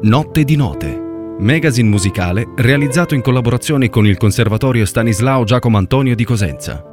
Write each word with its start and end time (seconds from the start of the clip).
Notte 0.00 0.44
di 0.44 0.54
Note, 0.54 1.36
magazine 1.40 1.88
musicale 1.88 2.52
realizzato 2.54 3.16
in 3.16 3.20
collaborazione 3.20 3.88
con 3.88 4.06
il 4.06 4.16
Conservatorio 4.16 4.86
Stanislao 4.86 5.42
Giacomo 5.42 5.76
Antonio 5.76 6.14
di 6.14 6.22
Cosenza. 6.22 6.84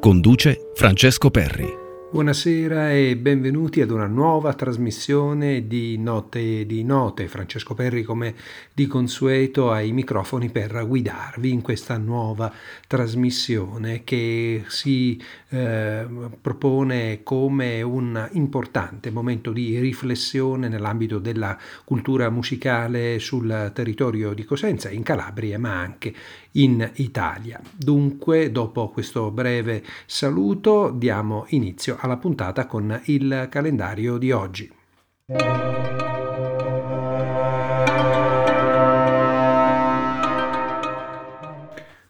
Conduce 0.00 0.70
Francesco 0.72 1.28
Perri. 1.28 1.83
Buonasera 2.14 2.92
e 2.92 3.16
benvenuti 3.16 3.80
ad 3.80 3.90
una 3.90 4.06
nuova 4.06 4.54
trasmissione 4.54 5.66
di 5.66 5.98
Note 5.98 6.64
di 6.64 6.84
Note. 6.84 7.26
Francesco 7.26 7.74
Perri 7.74 8.04
come 8.04 8.36
di 8.72 8.86
consueto 8.86 9.72
ai 9.72 9.90
microfoni 9.90 10.48
per 10.48 10.86
guidarvi 10.86 11.50
in 11.50 11.60
questa 11.60 11.96
nuova 11.98 12.52
trasmissione 12.86 14.04
che 14.04 14.62
si 14.68 15.20
eh, 15.48 16.06
propone 16.40 17.24
come 17.24 17.82
un 17.82 18.28
importante 18.34 19.10
momento 19.10 19.50
di 19.50 19.80
riflessione 19.80 20.68
nell'ambito 20.68 21.18
della 21.18 21.58
cultura 21.82 22.30
musicale 22.30 23.18
sul 23.18 23.72
territorio 23.74 24.34
di 24.34 24.44
Cosenza, 24.44 24.88
in 24.88 25.02
Calabria 25.02 25.58
ma 25.58 25.80
anche 25.80 26.14
in 26.54 26.90
Italia. 26.96 27.60
Dunque, 27.76 28.50
dopo 28.50 28.88
questo 28.88 29.30
breve 29.30 29.82
saluto, 30.06 30.90
diamo 30.90 31.46
inizio 31.48 31.96
alla 32.00 32.16
puntata 32.16 32.66
con 32.66 33.00
il 33.04 33.46
calendario 33.50 34.18
di 34.18 34.30
oggi. 34.32 34.72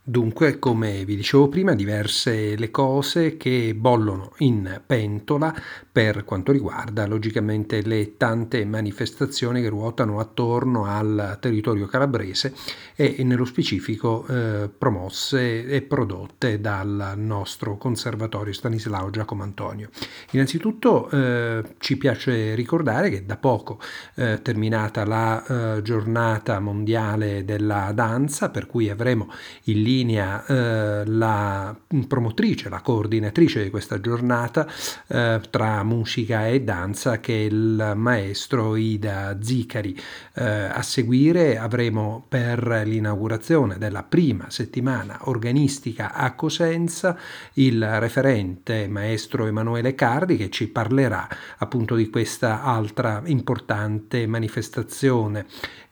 Dunque, 0.07 0.59
come 0.59 1.03
vi 1.07 1.17
dicevo 1.17 1.49
prima, 1.49 1.75
diverse 1.75 2.57
le 2.57 2.71
cose 2.71 3.39
che 3.39 3.75
bollono 3.75 4.33
in 4.41 4.83
pentola 4.85 5.55
per 5.91 6.25
quanto 6.25 6.53
riguarda 6.53 7.07
logicamente 7.07 7.81
le 7.81 8.19
tante 8.19 8.67
manifestazioni 8.67 9.63
che 9.63 9.71
ruotano 9.71 10.21
attorno 10.21 10.85
al 10.85 11.39
territorio 11.41 11.87
calabrese 11.87 12.55
e 12.95 13.25
nello 13.25 13.47
specifico 13.47 14.27
eh, 14.27 14.69
promosse 14.77 15.65
e 15.65 15.81
prodotte 15.81 16.61
dal 16.61 17.15
nostro 17.17 17.79
conservatorio 17.79 18.53
Stanislao 18.53 19.09
Giacomo 19.09 19.43
Antonio. 19.43 19.89
Innanzitutto 20.33 21.09
eh, 21.09 21.63
ci 21.79 21.97
piace 21.97 22.55
ricordare 22.55 23.09
che 23.09 23.25
da 23.25 23.39
poco 23.39 23.81
eh, 24.17 24.43
terminata 24.43 25.07
la 25.07 25.77
eh, 25.77 25.83
giornata 25.83 26.61
mondiale 26.61 27.47
della 27.47 27.91
danza, 27.95 28.51
per 28.51 28.67
cui 28.67 28.91
avremo 28.91 29.33
in 29.65 29.77
linea 29.77 29.93
linea 29.95 30.45
eh, 30.47 31.07
la 31.07 31.77
promotrice, 32.09 32.69
la 32.69 32.81
coordinatrice 32.81 33.63
di 33.63 33.71
questa 33.71 34.01
giornata 34.01 34.67
eh, 35.07 35.41
tra 35.51 35.83
musica 35.85 36.49
e 36.49 36.63
danza 36.63 37.21
che 37.21 37.35
è 37.35 37.45
il 37.45 37.93
maestro 37.95 38.77
Ida 38.77 39.39
Zicari. 39.41 39.97
Eh, 40.35 40.45
a 40.45 40.83
seguire 40.83 41.59
avremo 41.59 42.25
per 42.29 42.83
l'inaugurazione 42.85 43.79
della 43.79 44.03
prima 44.03 44.47
settimana 44.51 45.19
organistica 45.23 46.13
a 46.13 46.35
Cosenza 46.35 47.17
il 47.55 48.01
referente 48.01 48.89
maestro 48.89 49.47
Emanuele 49.47 49.95
Cardi 49.95 50.37
che 50.37 50.51
ci 50.51 50.69
parlerà 50.69 51.29
appunto 51.59 51.95
di 51.95 52.11
questa 52.11 52.63
altra 52.63 53.23
importante 53.27 54.27
manifestazione 54.27 55.47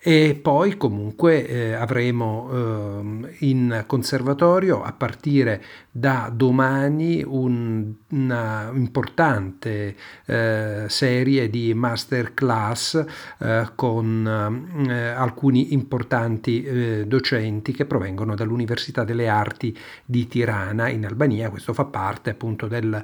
e 0.05 0.35
poi 0.35 0.77
comunque 0.77 1.47
eh, 1.47 1.73
avremo 1.75 2.51
eh, 2.51 3.37
in 3.47 3.85
conservatorio 3.87 4.83
a 4.83 4.93
partire 4.93 5.63
da 5.93 6.29
domani 6.35 7.23
un, 7.25 7.93
una 8.09 8.73
importante 8.75 9.95
eh, 10.27 10.87
serie 10.89 11.49
di 11.49 11.73
masterclass 11.73 13.05
eh, 13.39 13.69
con 13.77 14.27
eh, 14.89 14.93
alcuni 14.93 15.73
importanti 15.73 16.65
eh, 16.65 17.05
docenti 17.07 17.71
che 17.71 17.85
provengono 17.85 18.35
dall'Università 18.35 19.05
delle 19.05 19.29
Arti 19.29 19.77
di 20.05 20.27
Tirana 20.27 20.89
in 20.89 21.07
Albania. 21.07 21.49
Questo 21.49 21.73
fa 21.73 21.85
parte 21.85 22.31
appunto 22.31 22.67
del 22.67 23.01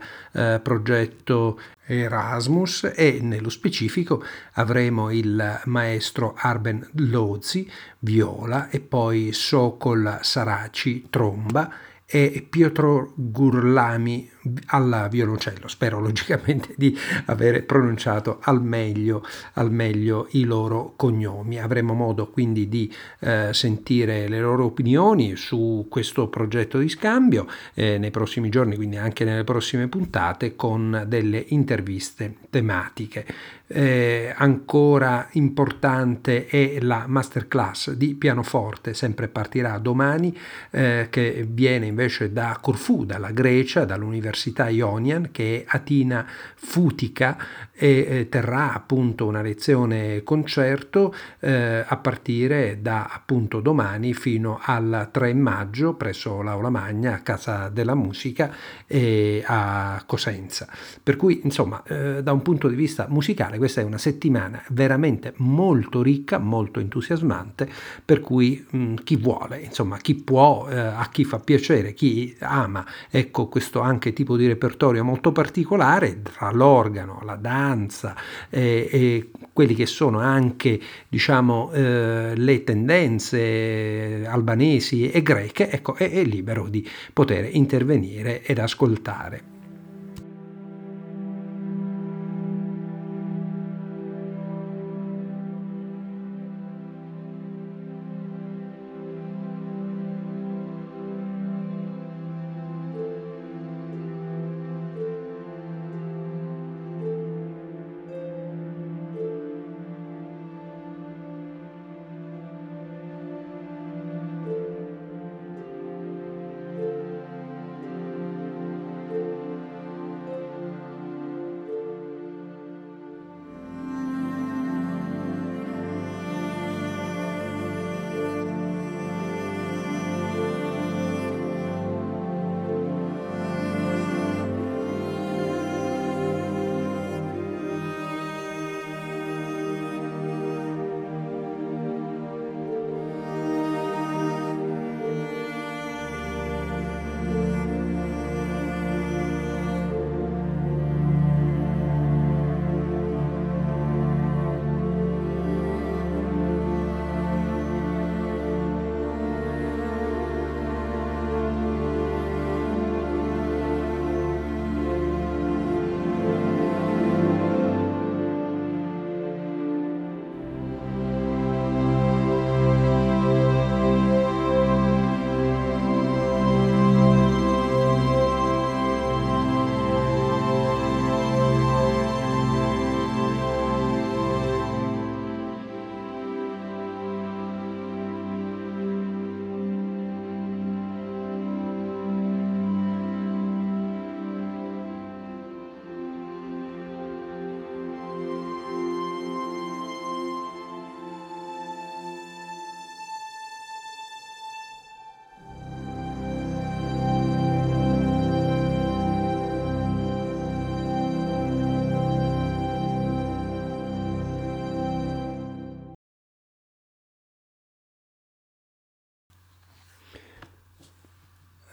progetto 0.63 1.59
Erasmus 1.89 2.93
e 2.95 3.19
nello 3.23 3.49
specifico 3.49 4.23
avremo 4.53 5.11
il 5.11 5.63
maestro 5.65 6.35
Arben 6.37 6.87
Lozzi, 6.95 7.69
viola, 8.01 8.69
e 8.69 8.81
poi 8.81 9.33
Sokol 9.33 10.19
Saraci, 10.21 11.07
tromba, 11.09 11.73
e 12.05 12.47
Pietro 12.49 13.13
Gurlami 13.17 14.31
al 14.67 15.09
violoncello. 15.11 15.69
Spero 15.69 16.01
logicamente 16.03 16.75
di 16.77 16.97
aver 17.27 17.65
pronunciato 17.65 18.39
al 18.43 18.63
meglio, 18.63 19.25
al 19.55 19.71
meglio 19.71 20.29
i 20.31 20.45
loro 20.45 20.93
cognomi. 20.97 21.61
Avremo 21.61 21.95
modo 21.95 22.29
quindi 22.31 22.69
di 22.69 22.93
eh, 23.21 23.51
sentire 23.53 24.29
le 24.29 24.41
loro 24.41 24.65
opinioni 24.65 25.37
su 25.37 25.87
questo 25.89 26.29
progetto 26.29 26.79
di 26.79 26.89
scambio 26.89 27.47
eh, 27.75 27.99
nei 27.99 28.11
prossimi 28.11 28.49
giorni, 28.49 28.77
quindi 28.77 28.97
anche 28.97 29.25
nelle 29.25 29.45
prossime 29.45 29.89
puntate 29.89 30.57
con 30.57 31.05
delle 31.07 31.45
interviste 31.49 32.35
tematiche. 32.51 33.27
Eh, 33.71 34.33
ancora 34.35 35.29
importante 35.33 36.47
è 36.47 36.79
la 36.81 37.05
masterclass 37.07 37.91
di 37.93 38.15
pianoforte, 38.15 38.95
sempre 38.95 39.29
partirà 39.29 39.77
domani, 39.77 40.35
eh, 40.71 41.09
che 41.11 41.47
viene 41.47 41.85
invece 41.85 42.33
da 42.33 42.59
Corfù, 42.63 43.05
dalla 43.05 43.31
Grecia, 43.31 43.85
dall'Università 43.85 44.38
Ionian, 44.47 45.31
che 45.33 45.65
è 45.65 45.77
Atina 45.77 46.27
Futica 46.55 47.37
e 47.73 48.07
eh, 48.09 48.29
terrà 48.29 48.73
appunto 48.75 49.27
una 49.27 49.43
lezione 49.43 50.23
concerto 50.23 51.15
eh, 51.41 51.85
a 51.87 51.97
partire 51.97 52.81
da 52.81 53.09
appunto 53.11 53.61
domani 53.61 54.15
fino 54.15 54.59
al 54.63 55.09
3 55.11 55.35
maggio 55.35 55.95
presso 55.95 56.43
l'Aula 56.43 56.71
Magna 56.71 57.15
a 57.15 57.21
Casa 57.21 57.69
della 57.69 57.95
Musica 57.95 58.53
e 58.87 59.43
a 59.47 60.03
Cosenza. 60.07 60.69
Per 61.03 61.17
cui 61.17 61.41
insomma 61.45 61.83
eh, 61.85 62.23
da 62.23 62.33
un 62.33 62.43
punto 62.43 62.69
di 62.69 62.75
vista 62.75 63.07
musicale 63.09 63.59
questa 63.59 63.81
è 63.81 63.85
una 63.85 63.99
settimana 63.99 64.63
veramente 64.69 65.33
molto 65.37 66.03
ricca, 66.03 66.39
molto 66.39 66.81
entusiasmante, 66.81 67.69
per 68.05 68.21
cui 68.21 68.65
mh, 68.69 68.79
mm, 68.79 68.95
chi 69.05 69.17
vuole, 69.17 69.61
insomma, 69.61 69.97
chi 69.99 70.15
può, 70.15 70.69
eh, 70.69 70.79
a 70.79 71.09
chi 71.11 71.25
fa 71.25 71.39
piacere, 71.39 71.95
chi 71.95 72.35
ama, 72.41 72.85
ecco 73.11 73.49
questo 73.49 73.81
anche 73.81 74.13
tipo 74.19 74.37
di 74.37 74.49
repertorio 74.49 75.05
molto 75.05 75.31
particolare 75.31 76.23
tra 76.23 76.51
l'organo, 76.51 77.21
la 77.25 77.37
danza 77.37 78.17
e, 78.51 78.89
e 78.91 79.31
quelli 79.53 79.77
che 79.77 79.87
sono 79.87 80.19
anche, 80.19 80.81
diciamo, 81.09 81.71
eh, 81.71 82.33
le 82.35 82.65
tendenze 82.65 84.25
albanesi 84.27 85.09
e 85.09 85.23
greche, 85.23 85.71
ecco, 85.71 85.95
è, 85.95 86.11
è 86.11 86.25
libero 86.25 86.69
di 86.69 86.85
poter 87.13 87.49
intervenire 87.53 88.43
ed 88.43 88.59
ascoltare. 88.59 89.58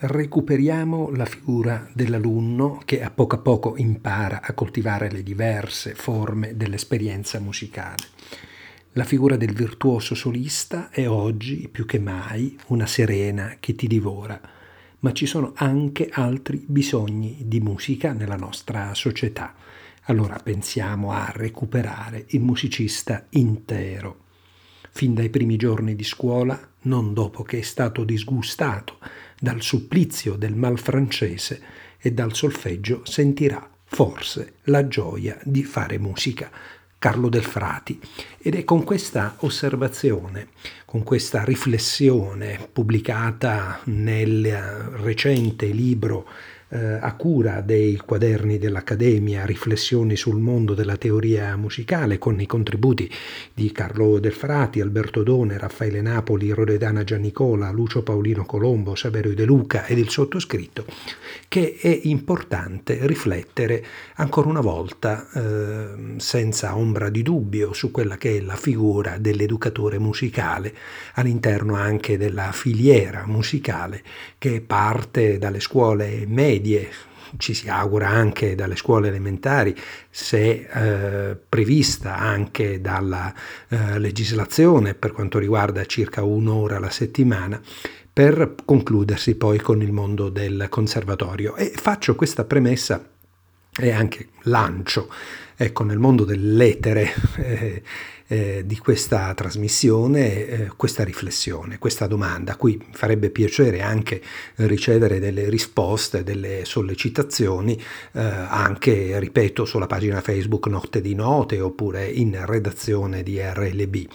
Recuperiamo 0.08 1.10
la 1.12 1.26
figura 1.26 1.90
dell'alunno 1.94 2.82
che 2.86 3.02
a 3.02 3.10
poco 3.10 3.36
a 3.36 3.40
poco 3.40 3.78
impara 3.78 4.42
a 4.42 4.54
coltivare 4.54 5.10
le 5.10 5.24
diverse 5.24 5.96
forme 5.96 6.56
dell'esperienza 6.56 7.40
musicale. 7.40 8.04
La 8.94 9.04
figura 9.04 9.36
del 9.36 9.54
virtuoso 9.54 10.16
solista 10.16 10.90
è 10.90 11.08
oggi 11.08 11.68
più 11.70 11.86
che 11.86 12.00
mai 12.00 12.58
una 12.68 12.86
serena 12.86 13.58
che 13.60 13.76
ti 13.76 13.88
divora, 13.88 14.40
ma 15.00 15.12
ci 15.12 15.26
sono 15.26 15.54
anche 15.56 16.10
altri 16.12 16.64
bisogni 16.66 17.44
di 17.46 17.60
musica 17.60 18.14
nella 18.14 18.38
nostra 18.38 18.94
società. 18.94 19.54
Allora 20.04 20.40
pensiamo 20.42 21.12
a 21.12 21.32
recuperare 21.34 22.26
il 22.30 22.42
musicista 22.42 23.26
intero. 23.32 24.24
Fin 24.92 25.14
dai 25.14 25.30
primi 25.30 25.58
giorni 25.58 25.96
di 25.96 26.04
scuola, 26.04 26.58
non 26.84 27.14
dopo 27.14 27.44
che 27.44 27.60
è 27.60 27.64
stato 27.64 28.04
disgustato 28.04 29.00
dal 29.46 29.62
supplizio 29.62 30.38
del 30.38 30.56
mal 30.56 30.80
francese 30.80 31.62
e 32.00 32.12
dal 32.12 32.34
solfeggio, 32.34 33.04
sentirà 33.06 33.70
forse 33.84 34.56
la 34.64 34.88
gioia 34.88 35.40
di 35.44 35.64
fare 35.64 36.00
musica 36.00 36.50
Carlo 36.98 37.30
Delfrati. 37.30 38.00
Ed 38.40 38.56
è 38.56 38.64
con 38.64 38.84
questa 38.84 39.36
osservazione, 39.42 40.48
con 40.86 41.04
questa 41.04 41.44
riflessione 41.44 42.70
pubblicata 42.74 43.82
nel 43.84 44.52
recente 45.04 45.68
libro 45.68 46.28
eh, 46.70 46.98
a 47.00 47.14
cura 47.16 47.62
dei 47.62 47.98
quaderni 47.98 48.58
dell'Accademia, 48.58 49.46
riflessioni 49.46 50.16
sul 50.16 50.40
mondo 50.40 50.74
della 50.74 50.98
teoria 50.98 51.56
musicale, 51.56 52.18
con 52.18 52.40
i 52.40 52.46
contributi 52.46 53.10
di 53.54 53.72
Carlo 53.72 54.20
Delfrati, 54.20 54.82
Alberto 54.82 55.24
Done, 55.24 55.58
Raffaele 55.58 56.02
Napoli, 56.02 56.52
Rodedana 56.52 57.04
Giannicola, 57.04 57.72
Lucio 57.72 58.02
Paolino 58.02 58.46
Colombo, 58.46 58.96
Saverio 58.96 59.36
De 59.36 59.46
Luca 59.46 59.86
ed 59.86 60.00
il 60.00 60.10
sottoscritto, 60.10 60.86
che 61.48 61.78
è 61.80 62.00
importante 62.04 63.00
riflettere 63.04 63.84
ancora 64.16 64.50
una 64.50 64.62
volta, 64.62 65.28
eh, 65.34 66.16
senza 66.18 66.76
ombra 66.76 67.10
di 67.10 67.22
dubbio, 67.22 67.74
su 67.74 67.92
quella 67.92 68.18
che 68.18 68.38
è 68.38 68.42
la 68.42 68.56
figura 68.56 69.18
dell'educatore 69.20 70.00
musicale 70.00 70.74
all'interno 71.14 71.76
anche 71.76 72.18
della 72.18 72.52
filiera 72.52 73.26
musicale 73.28 74.02
che 74.38 74.62
parte 74.62 75.38
dalle 75.38 75.60
scuole 75.60 76.26
medie 76.28 76.55
medie, 76.56 76.90
ci 77.38 77.54
si 77.54 77.68
augura 77.70 78.08
anche 78.08 78.56
dalle 78.56 78.76
scuole 78.76 79.10
elementari, 79.10 79.76
se 80.10 80.68
eh, 80.72 81.36
prevista 81.36 82.18
anche 82.18 82.80
dalla 82.80 83.34
eh, 83.68 84.00
legislazione 84.00 84.94
per 84.94 85.12
quanto 85.12 85.40
riguarda 85.40 85.86
circa 85.86 86.24
un'ora 86.24 86.78
alla 86.78 86.90
settimana, 86.90 87.62
per 88.12 88.56
concludersi 88.64 89.36
poi 89.36 89.60
con 89.60 89.82
il 89.82 89.92
mondo 89.92 90.30
del 90.30 90.68
conservatorio. 90.70 91.56
E 91.56 91.74
faccio 91.76 92.16
questa 92.16 92.46
premessa 92.46 93.06
e 93.78 93.92
anche 93.92 94.30
lancio, 94.44 95.12
ecco, 95.56 95.84
nel 95.84 96.00
mondo 96.00 96.24
dell'etere. 96.24 97.14
Eh, 97.38 97.84
eh, 98.28 98.64
di 98.66 98.78
questa 98.78 99.34
trasmissione 99.34 100.48
eh, 100.48 100.72
questa 100.76 101.04
riflessione, 101.04 101.78
questa 101.78 102.08
domanda, 102.08 102.54
a 102.54 102.56
cui 102.56 102.80
farebbe 102.92 103.30
piacere 103.30 103.82
anche 103.82 104.22
ricevere 104.56 105.20
delle 105.20 105.50
risposte, 105.50 106.24
delle 106.24 106.66
sollecitazioni, 106.66 107.80
eh, 108.14 108.22
anche, 108.22 109.20
ripeto, 109.20 109.66
sulla 109.66 109.88
pagina 109.88 110.22
Facebook 110.22 110.68
Notte 110.68 111.02
di 111.02 111.14
Note 111.14 111.60
oppure 111.60 112.06
in 112.06 112.38
redazione 112.46 113.24
di 113.24 113.40
RLB 113.40 114.08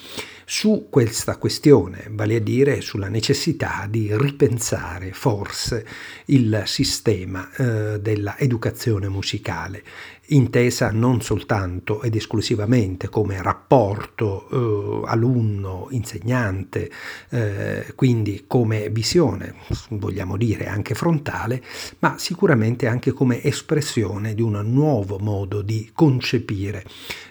su 0.52 0.88
questa 0.90 1.36
questione, 1.36 2.08
vale 2.10 2.34
a 2.34 2.40
dire 2.40 2.80
sulla 2.80 3.06
necessità 3.06 3.86
di 3.88 4.10
ripensare 4.10 5.12
forse 5.12 5.86
il 6.24 6.64
sistema 6.66 7.48
eh, 7.52 8.00
della 8.00 8.36
educazione 8.36 9.08
musicale 9.08 9.84
intesa 10.30 10.90
non 10.90 11.20
soltanto 11.22 12.02
ed 12.02 12.14
esclusivamente 12.14 13.08
come 13.08 13.42
rapporto 13.42 15.02
eh, 15.02 15.08
alunno-insegnante, 15.08 16.90
eh, 17.30 17.92
quindi 17.96 18.44
come 18.46 18.90
visione, 18.90 19.54
vogliamo 19.90 20.36
dire 20.36 20.66
anche 20.66 20.94
frontale, 20.94 21.62
ma 22.00 22.16
sicuramente 22.18 22.86
anche 22.86 23.10
come 23.12 23.42
espressione 23.42 24.34
di 24.34 24.42
un 24.42 24.60
nuovo 24.66 25.18
modo 25.18 25.62
di 25.62 25.90
concepire 25.92 26.84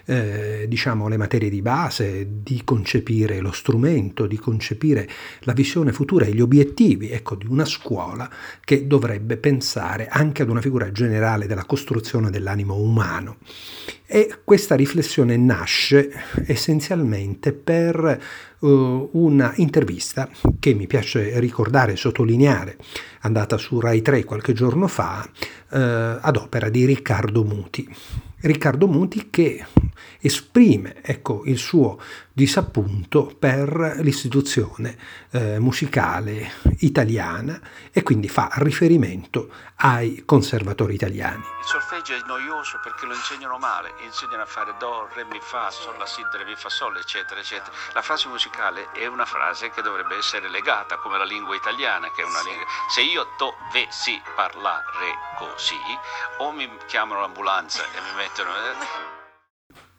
eh, 0.04 0.66
diciamo 0.68 1.08
le 1.08 1.16
materie 1.16 1.48
di 1.48 1.62
base, 1.62 2.26
di 2.42 2.62
concepire 2.64 3.09
lo 3.40 3.52
strumento, 3.52 4.26
di 4.26 4.38
concepire 4.38 5.08
la 5.40 5.52
visione 5.52 5.92
futura 5.92 6.24
e 6.24 6.32
gli 6.32 6.40
obiettivi 6.40 7.10
ecco, 7.10 7.34
di 7.34 7.46
una 7.46 7.64
scuola 7.64 8.30
che 8.64 8.86
dovrebbe 8.86 9.36
pensare 9.36 10.08
anche 10.08 10.42
ad 10.42 10.48
una 10.48 10.60
figura 10.60 10.90
generale 10.92 11.46
della 11.46 11.64
costruzione 11.64 12.30
dell'animo 12.30 12.76
umano. 12.76 13.38
E 14.12 14.40
questa 14.42 14.74
riflessione 14.74 15.36
nasce 15.36 16.10
essenzialmente 16.44 17.52
per 17.52 18.20
uh, 18.58 19.08
una 19.12 19.52
intervista 19.54 20.28
che 20.58 20.74
mi 20.74 20.88
piace 20.88 21.38
ricordare 21.38 21.92
e 21.92 21.96
sottolineare, 21.96 22.76
andata 23.20 23.56
su 23.56 23.78
Rai 23.78 24.02
3 24.02 24.24
qualche 24.24 24.52
giorno 24.52 24.88
fa, 24.88 25.24
uh, 25.24 25.76
ad 26.20 26.36
opera 26.36 26.68
di 26.70 26.84
Riccardo 26.86 27.44
Muti. 27.44 27.88
Riccardo 28.40 28.88
Muti 28.88 29.28
che 29.30 29.64
esprime 30.18 31.02
ecco, 31.02 31.42
il 31.44 31.58
suo 31.58 32.00
disappunto 32.32 33.34
per 33.38 33.98
l'istituzione 34.00 34.96
eh, 35.30 35.58
musicale 35.58 36.52
italiana 36.78 37.60
e 37.92 38.02
quindi 38.02 38.28
fa 38.28 38.48
riferimento 38.54 39.50
ai 39.76 40.22
conservatori 40.24 40.94
italiani. 40.94 41.42
Il 41.42 41.66
solfeggio 41.66 42.14
è 42.14 42.20
noioso 42.26 42.78
perché 42.82 43.04
lo 43.04 43.12
insegnano 43.12 43.58
male, 43.58 43.92
insegnano 44.02 44.42
a 44.42 44.46
fare 44.46 44.74
do, 44.78 45.08
re, 45.12 45.24
mi, 45.24 45.40
fa, 45.40 45.70
sol, 45.70 45.96
la, 45.96 46.06
si, 46.06 46.24
re, 46.30 46.44
mi, 46.44 46.54
fa, 46.56 46.68
sol, 46.68 46.96
eccetera, 46.96 47.40
eccetera. 47.40 47.70
La 47.92 48.02
frase 48.02 48.28
musicale 48.28 48.90
è 48.92 49.06
una 49.06 49.24
frase 49.24 49.70
che 49.70 49.82
dovrebbe 49.82 50.16
essere 50.16 50.48
legata 50.48 50.96
come 50.96 51.18
la 51.18 51.24
lingua 51.24 51.54
italiana, 51.54 52.10
che 52.10 52.22
è 52.22 52.24
una 52.24 52.42
lingua... 52.42 52.64
Se 52.88 53.00
io 53.02 53.28
dovessi 53.36 54.20
parlare 54.34 55.18
così, 55.36 55.80
o 56.38 56.50
mi 56.52 56.78
chiamano 56.86 57.20
l'ambulanza 57.20 57.84
e 57.84 58.00
mi 58.00 58.12
mettono... 58.14 59.19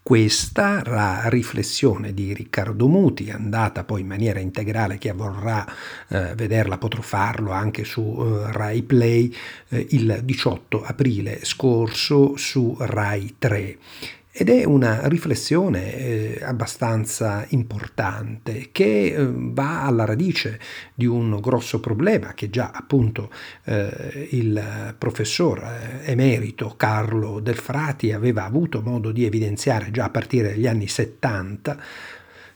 Questa 0.04 0.82
la 0.84 1.30
riflessione 1.30 2.12
di 2.12 2.34
Riccardo 2.34 2.88
Muti, 2.88 3.30
andata 3.30 3.84
poi 3.84 4.02
in 4.02 4.08
maniera 4.08 4.40
integrale, 4.40 4.98
chi 4.98 5.12
vorrà 5.12 5.64
eh, 6.08 6.34
vederla 6.34 6.80
potrà 6.80 7.04
farlo 7.04 7.52
anche 7.52 7.84
su 7.84 8.02
eh, 8.02 8.52
Rai 8.52 8.82
Play 8.82 9.32
eh, 9.70 9.86
il 9.92 10.22
18 10.24 10.84
aprile 10.84 11.46
scorso 11.46 12.36
su 12.36 12.76
Rai 12.80 13.36
3 13.38 13.78
ed 14.34 14.50
è 14.50 14.64
una 14.64 15.08
riflessione 15.08 15.94
eh, 15.94 16.40
abbastanza 16.42 17.46
importante 17.50 18.70
che 18.72 19.08
eh, 19.08 19.28
va 19.30 19.84
alla 19.84 20.06
radice 20.06 20.58
di 20.94 21.06
un 21.06 21.38
grosso 21.42 21.82
problema 21.82 22.34
che 22.34 22.50
già 22.50 22.72
appunto 22.74 23.30
eh, 23.66 24.30
il 24.32 24.96
professor 24.98 25.60
eh, 25.60 26.12
emerito 26.12 26.76
Carlo 26.78 27.42
Delfrati 27.42 28.14
aveva 28.14 28.46
avuto 28.46 28.82
modo 28.82 29.12
di 29.12 29.26
evidenziare 29.26 29.92
già 29.92 30.06
a 30.06 30.10
partire 30.10 30.52
dagli 30.52 30.68
anni 30.68 30.88
70 30.88 31.78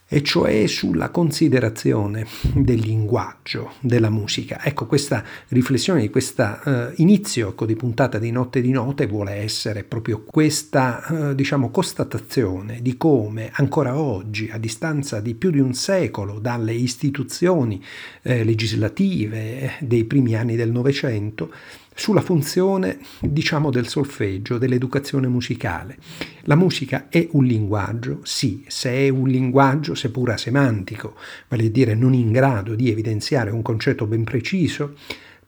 e 0.07 0.21
cioè 0.21 0.67
sulla 0.67 1.09
considerazione 1.09 2.27
del 2.53 2.79
linguaggio 2.79 3.73
della 3.79 4.09
musica. 4.11 4.63
Ecco, 4.63 4.85
questa 4.85 5.23
riflessione 5.49 6.01
di 6.01 6.09
questo 6.09 6.59
eh, 6.63 6.93
inizio 6.97 7.49
ecco, 7.49 7.65
di 7.65 7.75
puntata 7.75 8.19
di 8.19 8.29
Notte 8.29 8.61
di 8.61 8.71
Note 8.71 9.07
vuole 9.07 9.33
essere 9.33 9.83
proprio 9.83 10.23
questa, 10.23 11.29
eh, 11.31 11.35
diciamo, 11.35 11.71
constatazione 11.71 12.81
di 12.81 12.97
come 12.97 13.49
ancora 13.53 13.97
oggi, 13.97 14.49
a 14.51 14.59
distanza 14.59 15.19
di 15.19 15.33
più 15.33 15.49
di 15.49 15.59
un 15.59 15.73
secolo 15.73 16.39
dalle 16.39 16.73
istituzioni 16.73 17.83
eh, 18.21 18.43
legislative 18.43 19.73
dei 19.79 20.03
primi 20.03 20.35
anni 20.35 20.55
del 20.55 20.71
Novecento, 20.71 21.51
sulla 21.95 22.21
funzione, 22.21 22.99
diciamo, 23.21 23.71
del 23.71 23.87
solfeggio, 23.87 24.57
dell'educazione 24.57 25.27
musicale. 25.27 25.97
La 26.41 26.55
musica 26.55 27.07
è 27.09 27.27
un 27.31 27.45
linguaggio, 27.45 28.19
sì, 28.23 28.65
se 28.67 28.91
è 28.91 29.09
un 29.09 29.27
linguaggio, 29.29 29.95
seppur 29.95 30.31
asemantico, 30.31 31.15
vale 31.47 31.65
a 31.65 31.69
dire 31.69 31.95
non 31.95 32.13
in 32.13 32.31
grado 32.31 32.75
di 32.75 32.91
evidenziare 32.91 33.49
un 33.49 33.61
concetto 33.61 34.05
ben 34.05 34.25
preciso, 34.25 34.95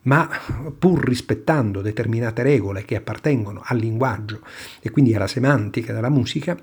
ma 0.04 0.30
pur 0.78 1.04
rispettando 1.04 1.82
determinate 1.82 2.42
regole 2.42 2.86
che 2.86 2.96
appartengono 2.96 3.62
al 3.66 3.78
linguaggio 3.78 4.40
e 4.80 4.90
quindi 4.90 5.14
alla 5.14 5.28
semantica 5.28 5.94
della 5.94 6.10
musica, 6.10 6.58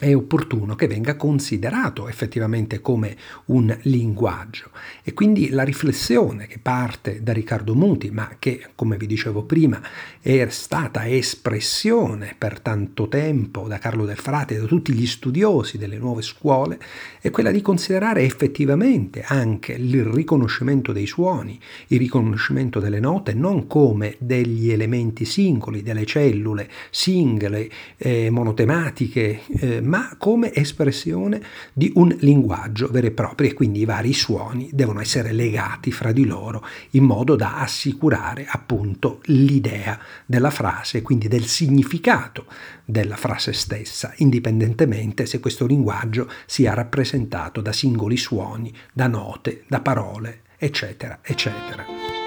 è 0.00 0.14
opportuno 0.14 0.76
che 0.76 0.86
venga 0.86 1.14
considerato 1.14 2.08
effettivamente 2.08 2.80
come 2.80 3.16
un 3.46 3.76
linguaggio. 3.82 4.70
E 5.04 5.12
quindi 5.12 5.50
la 5.50 5.62
riflessione 5.62 6.46
che 6.46 6.58
parte 6.58 7.22
da 7.22 7.34
Riccardo 7.34 7.74
Muti, 7.74 8.10
ma 8.10 8.36
che, 8.38 8.68
come 8.74 8.96
vi 8.96 9.06
dicevo 9.06 9.42
prima, 9.42 9.80
è 10.22 10.46
stata 10.48 11.06
espressione 11.06 12.34
per 12.36 12.60
tanto 12.60 13.08
tempo 13.08 13.68
da 13.68 13.76
Carlo 13.76 14.06
del 14.06 14.16
Frate 14.16 14.54
e 14.54 14.60
da 14.60 14.64
tutti 14.64 14.94
gli 14.94 15.06
studiosi 15.06 15.76
delle 15.76 15.98
nuove 15.98 16.22
scuole, 16.22 16.78
è 17.20 17.28
quella 17.28 17.50
di 17.50 17.60
considerare 17.60 18.22
effettivamente 18.22 19.22
anche 19.26 19.72
il 19.72 20.02
riconoscimento 20.02 20.92
dei 20.92 21.06
suoni, 21.06 21.60
il 21.88 21.98
riconoscimento 21.98 22.80
delle 22.80 23.00
note, 23.00 23.34
non 23.34 23.66
come 23.66 24.16
degli 24.18 24.70
elementi 24.70 25.26
singoli, 25.26 25.82
delle 25.82 26.06
cellule 26.06 26.70
singole, 26.88 27.68
eh, 27.98 28.30
monotematiche, 28.30 29.40
eh, 29.58 29.80
ma 29.90 30.14
come 30.16 30.54
espressione 30.54 31.42
di 31.72 31.90
un 31.96 32.16
linguaggio 32.20 32.86
vero 32.86 33.08
e 33.08 33.10
proprio 33.10 33.50
e 33.50 33.54
quindi 33.54 33.80
i 33.80 33.84
vari 33.84 34.12
suoni 34.12 34.70
devono 34.72 35.00
essere 35.00 35.32
legati 35.32 35.90
fra 35.90 36.12
di 36.12 36.24
loro 36.24 36.64
in 36.90 37.02
modo 37.02 37.34
da 37.34 37.56
assicurare 37.56 38.46
appunto 38.48 39.20
l'idea 39.24 39.98
della 40.24 40.50
frase, 40.50 41.02
quindi 41.02 41.26
del 41.26 41.44
significato 41.44 42.46
della 42.84 43.16
frase 43.16 43.52
stessa, 43.52 44.12
indipendentemente 44.18 45.26
se 45.26 45.40
questo 45.40 45.66
linguaggio 45.66 46.30
sia 46.46 46.72
rappresentato 46.72 47.60
da 47.60 47.72
singoli 47.72 48.16
suoni, 48.16 48.72
da 48.92 49.08
note, 49.08 49.64
da 49.66 49.80
parole, 49.80 50.42
eccetera, 50.56 51.18
eccetera. 51.20 52.19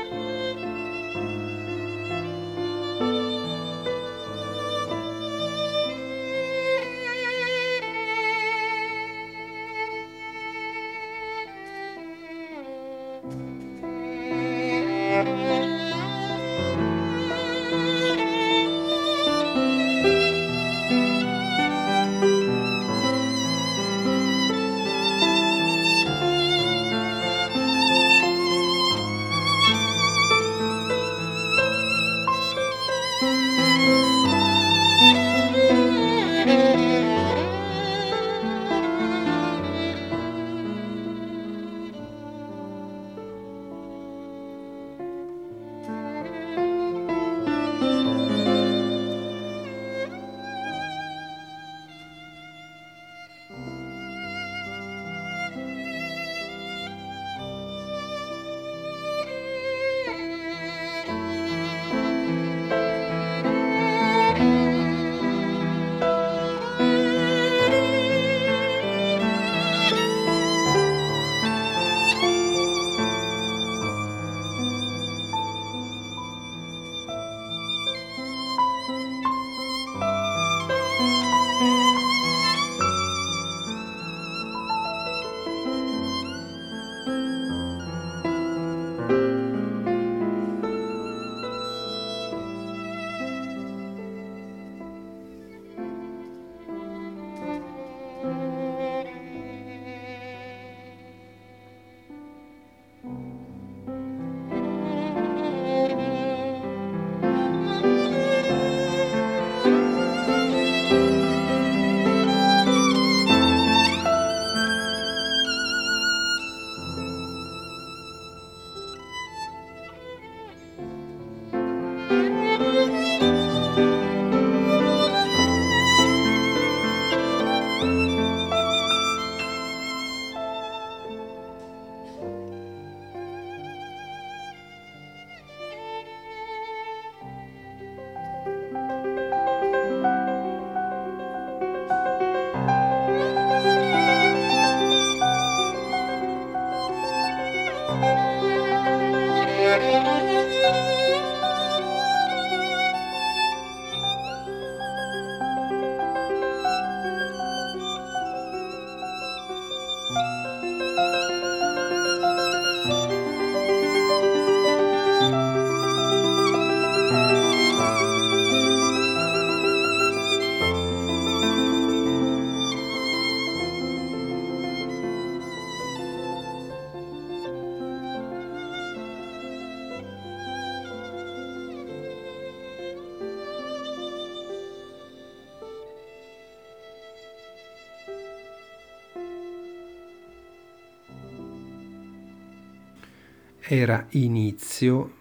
Era 193.74 194.06
inizio 194.12 195.12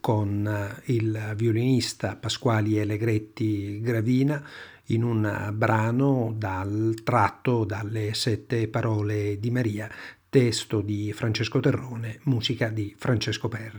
con 0.00 0.46
eh, 0.46 0.92
il 0.92 1.32
violinista 1.36 2.16
Pasquali 2.16 2.80
Allegretti 2.80 3.80
Gravina 3.80 4.42
in 4.88 5.02
un 5.02 5.52
brano 5.54 6.34
dal 6.36 6.94
tratto 7.04 7.64
dalle 7.64 8.12
sette 8.12 8.68
parole 8.68 9.38
di 9.38 9.50
Maria, 9.50 9.88
testo 10.28 10.82
di 10.82 11.12
Francesco 11.14 11.60
Terrone, 11.60 12.18
musica 12.24 12.68
di 12.68 12.94
Francesco 12.98 13.48
Perri. 13.48 13.78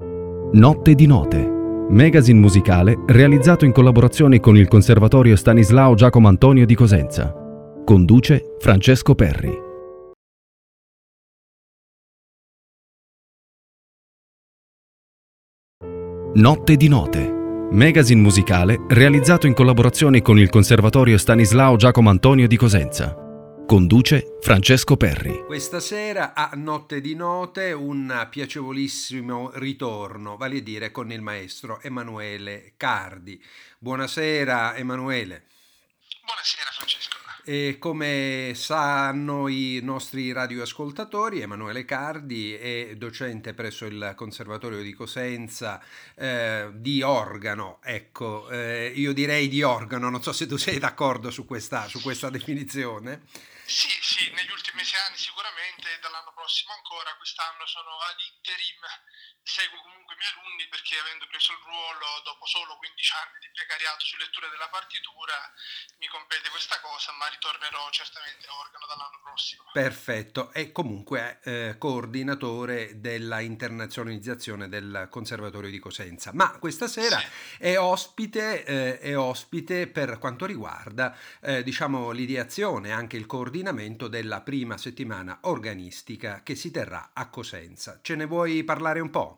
Notte 0.53 0.95
di 0.95 1.05
note, 1.05 1.37
magazine 1.89 2.39
musicale 2.39 2.97
realizzato 3.05 3.65
in 3.65 3.71
collaborazione 3.71 4.39
con 4.39 4.57
il 4.57 4.67
Conservatorio 4.67 5.35
Stanislao 5.35 5.93
Giacomo 5.93 6.27
Antonio 6.27 6.65
di 6.65 6.73
Cosenza. 6.73 7.31
Conduce 7.85 8.55
Francesco 8.59 9.13
Perri. 9.13 9.64
Notte 16.37 16.75
di 16.75 16.89
note, 16.89 17.21
magazine 17.71 18.19
musicale 18.19 18.83
realizzato 18.89 19.47
in 19.47 19.53
collaborazione 19.53 20.21
con 20.21 20.37
il 20.37 20.49
Conservatorio 20.49 21.17
Stanislao 21.17 21.77
Giacomo 21.77 22.09
Antonio 22.09 22.45
di 22.45 22.57
Cosenza. 22.57 23.15
Conduce 23.65 24.35
Francesco 24.41 24.97
Perri. 24.97 25.45
Questa 25.45 25.79
sera 25.79 26.33
a 26.33 26.51
Notte 26.55 26.99
di 26.99 27.15
Note 27.15 27.71
un 27.71 28.27
piacevolissimo 28.29 29.51
ritorno, 29.53 30.35
vale 30.35 30.57
a 30.57 30.61
dire 30.61 30.91
con 30.91 31.09
il 31.09 31.21
maestro 31.21 31.79
Emanuele 31.81 32.73
Cardi. 32.75 33.41
Buonasera 33.79 34.75
Emanuele. 34.75 35.45
Buonasera 36.25 36.69
Francesco. 36.73 37.14
E 37.47 37.77
come 37.77 38.53
sanno 38.55 39.47
i 39.47 39.79
nostri 39.83 40.31
radioascoltatori, 40.31 41.41
Emanuele 41.41 41.85
Cardi 41.85 42.55
è 42.55 42.95
docente 42.95 43.53
presso 43.53 43.85
il 43.85 44.13
Conservatorio 44.15 44.81
di 44.81 44.93
Cosenza 44.93 45.79
eh, 46.15 46.71
di 46.73 47.03
organo. 47.03 47.77
Ecco, 47.83 48.49
eh, 48.49 48.91
io 48.95 49.13
direi 49.13 49.47
di 49.47 49.61
organo, 49.61 50.09
non 50.09 50.23
so 50.23 50.33
se 50.33 50.47
tu 50.47 50.57
sei 50.57 50.79
d'accordo 50.79 51.29
su 51.29 51.45
questa, 51.45 51.87
su 51.87 52.01
questa 52.01 52.31
definizione. 52.31 53.21
Sì, 53.63 53.89
sì, 54.01 54.31
negli 54.31 54.49
ultimi 54.49 54.83
sei 54.83 54.99
anni 55.05 55.17
sicuramente, 55.17 55.99
dall'anno 56.01 56.33
prossimo 56.33 56.73
ancora, 56.73 57.13
quest'anno 57.15 57.67
sono 57.67 57.93
ad 58.09 58.17
interim 58.25 58.81
seguo 59.45 59.77
comunque 59.81 60.15
i 60.15 60.17
miei 60.17 60.33
alunni 60.33 60.65
perché 60.67 60.97
avendo 60.97 61.29
preso 61.29 61.53
il 61.53 61.61
ruolo 61.61 62.21
dopo 62.25 62.45
solo 62.45 62.77
15 62.81 63.13
anni 63.21 63.37
di 63.45 63.49
precariato 63.53 64.01
su 64.01 64.17
lettura 64.17 64.49
della 64.49 64.69
partitura 64.73 65.37
mi 66.01 66.07
compete 66.07 66.49
questa 66.49 66.81
cosa 66.81 67.13
ma 67.13 67.29
ritornerò 67.29 67.89
certamente 67.93 68.49
a 68.49 68.57
organo 68.57 68.85
dall'anno 68.89 69.19
prossimo. 69.21 69.63
Perfetto, 69.71 70.51
e 70.51 70.71
comunque 70.71 71.39
eh, 71.43 71.75
coordinatore 71.77 72.99
della 72.99 73.39
internazionalizzazione 73.39 74.67
del 74.67 75.07
Conservatorio 75.09 75.69
di 75.69 75.79
Cosenza, 75.79 76.31
ma 76.33 76.57
questa 76.57 76.87
sera 76.87 77.19
sì. 77.19 77.27
è, 77.59 77.77
ospite, 77.77 78.63
eh, 78.63 78.99
è 78.99 79.17
ospite 79.17 79.87
per 79.87 80.17
quanto 80.17 80.45
riguarda 80.45 81.15
eh, 81.41 81.61
diciamo 81.63 82.11
l'ideazione, 82.11 82.91
anche 82.91 83.17
il 83.17 83.25
coordinamento 83.25 84.07
della 84.07 84.41
prima 84.41 84.77
settimana 84.77 85.39
organistica 85.43 86.41
che 86.41 86.55
si 86.55 86.71
terrà 86.71 87.11
a 87.13 87.29
Cosenza. 87.29 87.99
Ce 88.01 88.15
ne 88.15 88.25
vuoi 88.25 88.63
parlare 88.63 88.99
un 88.99 89.09
po'? 89.09 89.34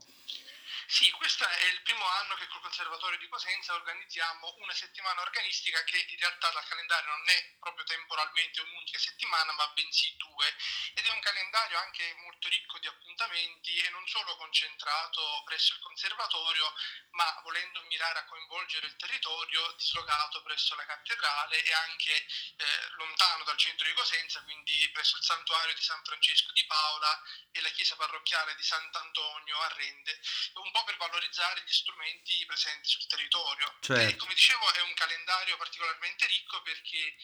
Sì, 0.90 1.12
questo 1.12 1.46
è 1.46 1.66
il 1.66 1.82
primo 1.82 2.06
anno 2.08 2.36
che 2.36 2.48
col 2.48 2.62
Conservatorio 2.62 3.18
di 3.18 3.28
Cosenza 3.28 3.74
organizziamo 3.74 4.56
una 4.60 4.74
settimana 4.74 5.20
organistica 5.20 5.84
che 5.84 5.98
in 6.08 6.18
realtà 6.18 6.50
dal 6.52 6.66
calendario 6.66 7.10
non 7.10 7.28
è 7.28 7.56
proprio 7.60 7.84
temporalmente 7.84 8.62
un'unica 8.62 8.98
settimana, 8.98 9.52
ma 9.52 9.68
bensì 9.76 10.16
due. 10.16 10.48
Ed 10.94 11.06
è 11.06 11.10
un 11.10 11.20
calendario 11.20 11.78
anche 11.80 12.16
molto 12.24 12.48
ricco 12.48 12.80
di 12.80 12.88
appuntamenti 12.88 13.78
e 13.82 13.90
non 13.90 14.08
solo 14.08 14.38
concentrato 14.38 15.44
presso 15.44 15.74
il 15.74 15.80
Conservatorio, 15.82 16.74
ma 17.12 17.38
volendo 17.44 17.82
mirare 17.90 18.20
a 18.20 18.26
coinvolgere 18.26 18.88
il 18.88 18.96
territorio, 18.96 19.74
dislocato 19.74 20.42
presso 20.44 20.74
la 20.76 20.86
cattedrale 20.86 21.64
e 21.64 21.74
anche 21.74 22.16
eh, 22.16 22.88
lontano 22.96 23.44
dal 23.44 23.58
centro 23.58 23.86
di 23.86 23.94
Cosenza, 23.94 24.42
quindi 24.44 24.90
presso 24.92 25.18
il 25.18 25.24
santuario 25.24 25.74
di 25.74 25.82
San 25.82 26.02
Francesco 26.06 26.54
di 26.54 26.66
Paola 26.66 27.22
e 27.52 27.60
la 27.60 27.70
chiesa 27.72 27.98
parrocchiale 27.98 28.56
di 28.56 28.64
Sant'Antonio 28.64 29.60
a 29.60 29.68
Rende. 29.74 30.22
Un 30.54 30.72
po' 30.78 30.84
per 30.86 30.98
valorizzare 30.98 31.64
gli 31.66 31.74
strumenti 31.74 32.46
presenti 32.46 32.88
sul 32.90 33.08
territorio. 33.08 33.74
Certo. 33.82 34.14
E, 34.14 34.16
come 34.16 34.34
dicevo 34.34 34.72
è 34.74 34.82
un 34.82 34.94
calendario 34.94 35.58
particolarmente 35.58 36.28
ricco 36.28 36.62
perché 36.62 37.16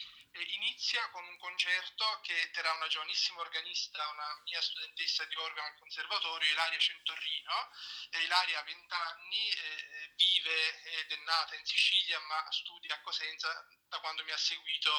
inizia 0.42 1.08
con 1.10 1.24
un 1.24 1.36
concerto 1.38 2.20
che 2.22 2.50
terrà 2.52 2.72
una 2.72 2.88
giovanissima 2.88 3.40
organista, 3.40 4.08
una 4.08 4.40
mia 4.44 4.60
studentessa 4.60 5.24
di 5.26 5.36
organo 5.36 5.68
al 5.68 5.78
conservatorio, 5.78 6.50
Ilaria 6.50 6.78
Centorrino. 6.78 7.70
Ilaria 8.10 8.60
ha 8.60 8.64
20 8.64 8.94
anni, 8.94 9.50
vive 10.16 10.82
ed 11.00 11.12
è 11.12 11.16
nata 11.24 11.54
in 11.56 11.64
Sicilia 11.64 12.18
ma 12.20 12.46
studia 12.50 12.94
a 12.94 13.00
Cosenza 13.00 13.66
da 13.88 14.00
quando 14.00 14.24
mi 14.24 14.32
ha 14.32 14.36
seguito 14.36 14.90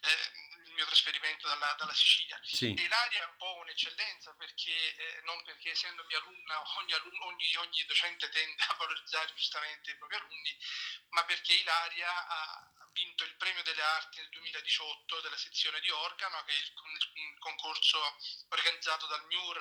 eh, 0.00 0.62
il 0.64 0.72
mio 0.72 0.86
trasferimento 0.86 1.48
dalla, 1.48 1.74
dalla 1.78 1.94
Sicilia. 1.94 2.40
Sì. 2.42 2.72
Ilaria 2.72 3.22
è 3.22 3.26
un 3.26 3.36
po' 3.36 3.56
un'eccellenza 3.56 4.34
perché, 4.34 4.96
eh, 4.96 5.20
non 5.24 5.42
perché 5.44 5.70
essendo 5.70 6.04
mia 6.04 6.18
alunna 6.18 6.62
ogni, 6.78 6.92
alunno, 6.92 7.24
ogni, 7.26 7.56
ogni 7.56 7.84
docente 7.84 8.28
tende 8.30 8.62
a 8.68 8.74
valorizzare 8.78 9.32
giustamente 9.34 9.90
i 9.90 9.96
propri 9.96 10.16
alunni, 10.16 10.58
ma 11.10 11.24
perché 11.24 11.54
Ilaria 11.54 12.26
ha 12.26 12.79
vinto 12.92 13.24
il 13.24 13.34
premio 13.36 13.62
delle 13.62 13.82
arti 13.82 14.20
nel 14.20 14.28
2018 14.30 15.20
della 15.20 15.36
sezione 15.36 15.80
di 15.80 15.90
organo, 15.90 16.42
che 16.44 16.52
è 16.52 16.56
il, 16.56 17.38
concorso 17.38 17.98
organizzato 18.48 19.06
dal 19.06 19.24
MIUR 19.26 19.58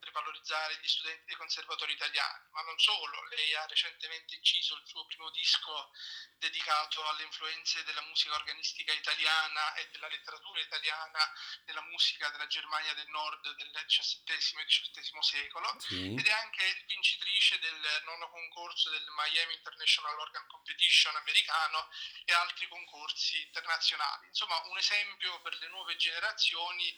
per 0.00 0.10
valorizzare 0.10 0.78
gli 0.80 0.88
studenti 0.88 1.24
dei 1.26 1.36
conservatori 1.36 1.92
italiani. 1.92 2.48
Ma 2.50 2.62
non 2.62 2.78
solo, 2.78 3.24
lei 3.28 3.54
ha 3.54 3.66
recentemente 3.66 4.34
inciso 4.34 4.76
il 4.76 4.86
suo 4.86 5.06
primo 5.06 5.30
disco 5.30 5.92
dedicato 6.38 7.06
alle 7.06 7.22
influenze 7.24 7.84
della 7.84 8.00
musica 8.02 8.34
organistica 8.34 8.92
italiana 8.92 9.74
e 9.74 9.88
della 9.92 10.08
letteratura 10.08 10.60
italiana 10.60 11.18
nella 11.66 11.82
musica 11.82 12.28
della 12.30 12.46
Germania 12.46 12.94
del 12.94 13.08
Nord 13.08 13.54
del 13.54 13.70
XVII 13.70 14.60
e 14.60 14.64
XVIII 14.64 15.22
secolo 15.22 15.76
sì. 15.80 16.14
ed 16.14 16.26
è 16.26 16.32
anche 16.32 16.84
vincitrice 16.86 17.58
del 17.58 18.02
nono 18.04 18.28
concorso 18.30 18.90
del 18.90 19.04
Miami 19.14 19.54
International 19.54 20.18
Organ 20.18 20.46
Competition 20.46 21.14
americano 21.16 21.88
e 22.24 22.32
altri 22.32 22.66
concorsi 22.70 23.42
internazionali. 23.42 24.28
Insomma, 24.28 24.56
un 24.70 24.78
esempio 24.78 25.40
per 25.42 25.58
le 25.58 25.68
nuove 25.68 25.96
generazioni 25.96 26.88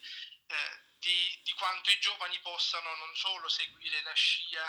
eh, 0.46 0.90
di, 1.00 1.40
di, 1.42 1.52
quanto 1.54 1.90
i 1.90 1.98
giovani 1.98 2.38
possano 2.42 2.94
non 2.94 3.10
solo 3.16 3.48
seguire 3.48 4.02
la 4.02 4.12
scia 4.12 4.62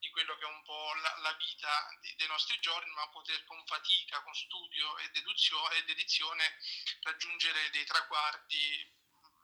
di 0.00 0.10
quello 0.10 0.34
che 0.36 0.44
è 0.44 0.48
un 0.48 0.62
po' 0.64 0.94
la, 0.94 1.14
la 1.22 1.32
vita 1.34 1.70
di, 2.00 2.14
dei 2.16 2.26
nostri 2.26 2.58
giorni, 2.58 2.90
ma 2.94 3.08
poter 3.10 3.44
con 3.44 3.62
fatica, 3.66 4.22
con 4.22 4.34
studio 4.34 4.98
e, 4.98 5.04
ed 5.04 5.84
dedizione 5.84 6.58
raggiungere 7.02 7.70
dei 7.70 7.84
traguardi 7.84 8.94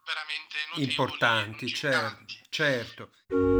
veramente 0.04 0.58
notevoli 0.66 0.82
importanti, 0.82 1.72
certo, 1.72 2.34
certo. 2.48 3.51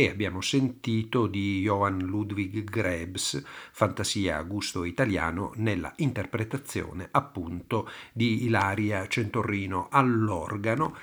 E 0.00 0.08
abbiamo 0.08 0.40
sentito 0.40 1.26
di 1.26 1.60
Johann 1.60 2.00
Ludwig 2.00 2.64
Grebs, 2.64 3.42
Fantasia 3.70 4.38
a 4.38 4.42
gusto 4.44 4.84
italiano, 4.84 5.52
nella 5.56 5.92
interpretazione 5.96 7.08
appunto 7.10 7.86
di 8.10 8.44
Ilaria 8.44 9.06
Centorrino 9.08 9.88
all'organo, 9.90 10.96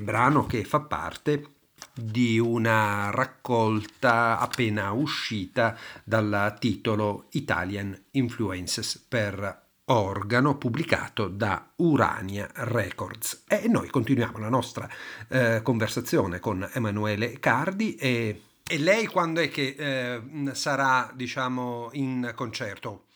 brano 0.00 0.44
che 0.46 0.64
fa 0.64 0.80
parte 0.80 1.50
di 1.94 2.40
una 2.40 3.10
raccolta 3.12 4.40
appena 4.40 4.90
uscita 4.90 5.78
dal 6.02 6.56
titolo 6.58 7.26
Italian 7.30 7.96
Influences 8.10 8.98
per 9.08 9.65
organo 9.86 10.56
pubblicato 10.56 11.28
da 11.28 11.72
Urania 11.76 12.50
Records. 12.54 13.44
E 13.48 13.68
noi 13.68 13.88
continuiamo 13.88 14.38
la 14.38 14.48
nostra 14.48 14.88
eh, 15.28 15.60
conversazione 15.62 16.40
con 16.40 16.68
Emanuele 16.74 17.38
Cardi 17.38 17.94
e, 17.94 18.42
e, 18.66 18.78
lei 18.78 19.06
quando 19.06 19.40
è 19.40 19.48
che 19.48 19.76
eh, 19.78 20.54
sarà 20.54 21.10
diciamo 21.12 21.90
in 21.92 22.32
concerto? 22.34 23.06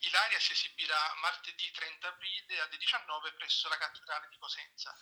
Ilaria 0.00 0.38
si 0.40 0.52
esibirà 0.52 0.96
martedì 1.20 1.70
30 1.72 2.08
aprile 2.08 2.60
alle 2.60 2.76
19 2.76 3.32
presso 3.32 3.68
la 3.68 3.76
cattedrale 3.76 4.28
di 4.30 4.36
Cosenza. 4.38 4.96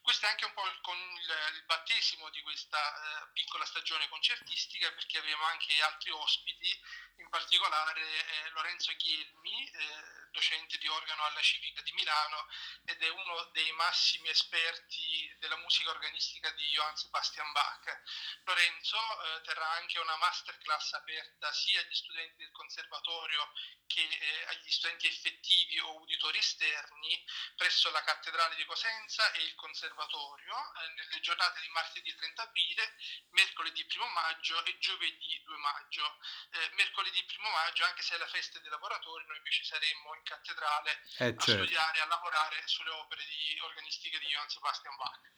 Questo 0.00 0.26
è 0.26 0.28
anche 0.28 0.44
un 0.44 0.52
po' 0.52 0.64
il, 0.64 0.76
il, 0.76 1.56
il 1.56 1.64
battesimo 1.64 2.28
di 2.30 2.40
questa 2.42 2.78
eh, 2.78 3.28
piccola 3.32 3.64
stagione 3.64 4.08
concertistica 4.08 4.90
perché 4.92 5.18
avremo 5.18 5.44
anche 5.44 5.72
altri 5.80 6.10
ospiti, 6.10 6.68
in 7.16 7.28
particolare 7.28 8.00
eh, 8.00 8.50
Lorenzo 8.52 8.92
Ghielmi, 8.92 9.70
eh, 9.70 10.21
docente 10.32 10.78
di 10.78 10.88
organo 10.88 11.24
alla 11.24 11.40
Civica 11.40 11.80
di 11.82 11.92
Milano 11.92 12.48
ed 12.86 13.00
è 13.00 13.08
uno 13.08 13.44
dei 13.52 13.70
massimi 13.72 14.28
esperti 14.28 15.36
della 15.38 15.56
musica 15.58 15.90
organistica 15.90 16.50
di 16.52 16.66
Johann 16.68 16.94
Sebastian 16.94 17.52
Bach. 17.52 18.02
Lorenzo 18.44 18.96
eh, 18.98 19.40
terrà 19.42 19.70
anche 19.72 20.00
una 20.00 20.16
masterclass 20.16 20.92
aperta 20.94 21.52
sia 21.52 21.80
agli 21.80 21.94
studenti 21.94 22.38
del 22.38 22.50
conservatorio 22.50 23.52
che 23.86 24.02
eh, 24.02 24.44
agli 24.48 24.70
studenti 24.70 25.06
effettivi 25.06 25.78
o 25.80 26.00
uditori 26.00 26.38
esterni 26.38 27.24
presso 27.56 27.90
la 27.90 28.02
cattedrale 28.02 28.56
di 28.56 28.64
Cosenza 28.64 29.30
e 29.32 29.42
il 29.42 29.54
conservatorio 29.54 30.54
eh, 30.56 30.88
nelle 30.94 31.20
giornate 31.20 31.60
di 31.60 31.68
martedì 31.68 32.14
30 32.14 32.42
aprile, 32.42 32.96
mercoledì 33.30 33.86
1 33.94 34.06
maggio 34.08 34.64
e 34.64 34.78
giovedì 34.78 35.42
2 35.44 35.56
maggio. 35.58 36.18
Eh, 36.52 36.70
mercoledì 36.72 37.24
1 37.36 37.50
maggio, 37.50 37.84
anche 37.84 38.02
se 38.02 38.14
è 38.14 38.18
la 38.18 38.26
festa 38.26 38.58
dei 38.60 38.70
lavoratori, 38.70 39.26
noi 39.26 39.36
invece 39.36 39.64
saremmo 39.64 40.14
in 40.22 40.30
cattedrale 40.30 40.90
eh, 41.18 41.34
a 41.34 41.36
certo. 41.36 41.64
studiare, 41.66 42.00
a 42.00 42.06
lavorare 42.06 42.62
sulle 42.64 42.90
opere 42.90 43.22
di 43.26 43.58
organistiche 43.60 44.18
di 44.18 44.26
Johann 44.26 44.48
Sebastian 44.48 44.96
Bach. 44.96 45.30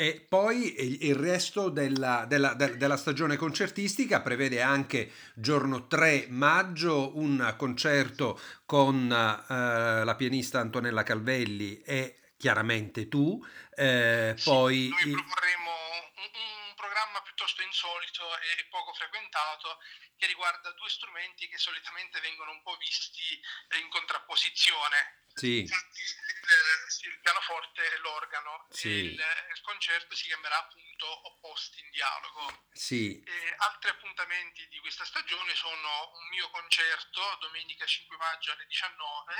E 0.00 0.20
poi 0.20 1.02
il 1.08 1.16
resto 1.16 1.70
della, 1.70 2.24
della, 2.24 2.54
della, 2.54 2.96
stagione 2.96 3.34
concertistica 3.34 4.20
prevede 4.20 4.62
anche 4.62 5.10
giorno 5.34 5.88
3 5.88 6.26
maggio 6.28 7.18
un 7.18 7.52
concerto 7.58 8.40
con 8.64 9.10
eh, 9.10 10.04
la 10.04 10.14
pianista 10.14 10.60
Antonella 10.60 11.02
Calvelli 11.02 11.80
e 11.80 12.34
chiaramente 12.36 13.08
tu. 13.08 13.44
Eh, 13.74 14.34
sì, 14.36 14.44
poi... 14.44 14.88
Noi 14.88 15.14
proporremo 15.14 15.70
un, 16.14 16.30
un 16.32 16.74
programma 16.76 17.20
piuttosto 17.22 17.62
insolito 17.62 18.22
e 18.38 18.68
poco 18.70 18.92
frequentato 18.92 19.78
che 20.18 20.26
riguarda 20.26 20.72
due 20.72 20.90
strumenti 20.90 21.48
che 21.48 21.58
solitamente 21.58 22.20
vengono 22.20 22.50
un 22.50 22.62
po' 22.62 22.76
visti 22.76 23.40
in 23.80 23.88
contrapposizione. 23.88 25.26
Sì. 25.38 25.60
Infatti, 25.60 26.00
il, 26.00 27.10
il 27.12 27.20
pianoforte 27.20 27.92
e 27.92 27.98
l'organo. 27.98 28.66
Sì. 28.70 28.88
Il, 28.88 29.12
il, 29.12 29.60
concerto 29.62 30.16
si 30.16 30.26
chiamerà 30.26 30.58
appunto 30.58 31.06
Opposti 31.28 31.80
in 31.80 31.90
dialogo. 31.90 32.66
Sì. 32.72 33.22
E 33.22 33.54
altri 33.58 33.90
appuntamenti 33.90 34.66
di 34.68 34.78
questa 34.80 35.04
stagione 35.04 35.54
sono 35.54 36.10
un 36.14 36.28
mio 36.28 36.50
concerto 36.50 37.22
domenica 37.40 37.86
5 37.86 38.16
maggio 38.16 38.52
alle 38.52 38.66
19 38.66 39.34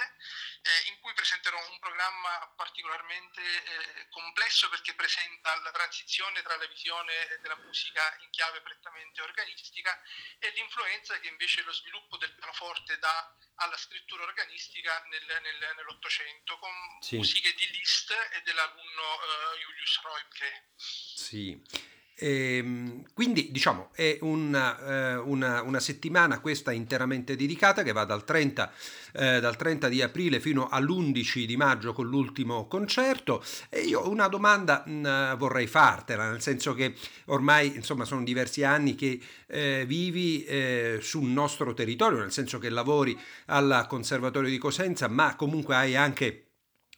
eh, 0.63 0.91
in 0.91 1.01
cui 1.01 1.13
presenterò 1.15 1.59
un 1.71 1.79
programma 1.81 2.53
particolarmente 2.57 3.43
eh, 3.43 4.09
complesso 4.11 4.69
perché 4.69 4.95
presenta 4.95 5.57
la 5.63 5.73
transizione 5.73 6.43
tra 6.43 6.57
la 6.57 6.67
visione 6.67 7.39
della 7.41 7.57
musica 7.57 8.17
in 8.21 8.31
chiave 8.31 8.61
prettamente 8.61 9.23
organistica 9.23 10.01
e 10.39 10.51
l'influenza 10.51 11.19
che 11.21 11.29
invece 11.29 11.63
lo 11.63 11.73
sviluppo 11.73 12.17
del 12.19 12.35
pianoforte 12.35 12.99
dà 12.99 13.35
alla 13.59 13.77
scrittura 13.77 14.25
organistica 14.25 15.03
nel, 15.11 15.25
nel, 15.25 15.75
nell'Ottocento 15.77 16.59
con 16.59 16.71
sì. 17.01 17.17
musiche 17.17 17.53
di 17.55 17.67
Liszt 17.71 18.11
e 18.11 18.43
dell'alunno 18.45 19.15
uh, 19.15 19.59
Julius 19.59 20.01
Roibke. 20.03 20.65
Sì. 20.77 21.88
E, 22.19 22.57
ehm, 22.57 23.03
quindi 23.15 23.51
diciamo 23.53 23.91
è 23.95 24.19
una, 24.23 25.15
eh, 25.15 25.17
una, 25.19 25.63
una, 25.63 25.79
settimana 25.79 26.41
questa 26.41 26.73
interamente 26.73 27.37
dedicata 27.37 27.85
che 27.85 27.93
va 27.93 28.05
dal 28.05 28.25
30, 28.25 28.73
eh, 29.13 29.41
dal 29.41 29.57
30, 29.57 29.89
di 29.89 30.03
aprile 30.03 30.41
fino 30.41 30.69
all'11 30.69 31.45
di 31.45 31.57
maggio 31.57 31.93
con 31.93 32.09
l'ultimo 32.09 32.67
concerto. 32.67 33.43
E 33.69 33.81
io 33.83 34.09
una 34.09 34.27
domanda 34.27 34.83
mh, 34.85 35.37
vorrei 35.37 35.69
fartela 35.69 36.29
nel 36.31 36.43
senso 36.43 36.75
che 36.75 36.95
ormai 37.27 37.77
insomma 37.77 38.05
sono 38.05 38.25
diversi 38.25 38.65
anni 38.65 38.97
che 38.97 39.21
eh, 39.47 39.85
vivi 39.87 40.45
eh, 40.45 40.99
sul 41.01 41.29
nostro 41.29 41.73
territorio 41.73 42.19
nel 42.19 42.33
senso 42.33 42.59
che 42.59 42.69
lavori 42.69 43.19
al 43.47 43.87
Conservatorio 43.89 44.51
di 44.51 44.59
Cosenza 44.59 45.09
ma 45.09 45.37
comunque 45.37 45.77
hai 45.77 45.95
anche 45.95 46.48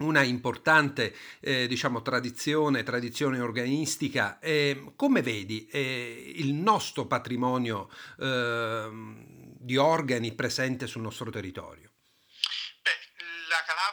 una 0.00 0.22
importante 0.22 1.14
eh, 1.40 1.66
diciamo, 1.66 2.02
tradizione, 2.02 2.82
tradizione 2.82 3.40
organistica. 3.40 4.38
Eh, 4.38 4.92
come 4.96 5.22
vedi 5.22 5.66
eh, 5.70 6.32
il 6.36 6.54
nostro 6.54 7.06
patrimonio 7.06 7.88
ehm, 8.18 9.56
di 9.58 9.76
organi 9.76 10.32
presente 10.32 10.86
sul 10.86 11.02
nostro 11.02 11.30
territorio? 11.30 11.89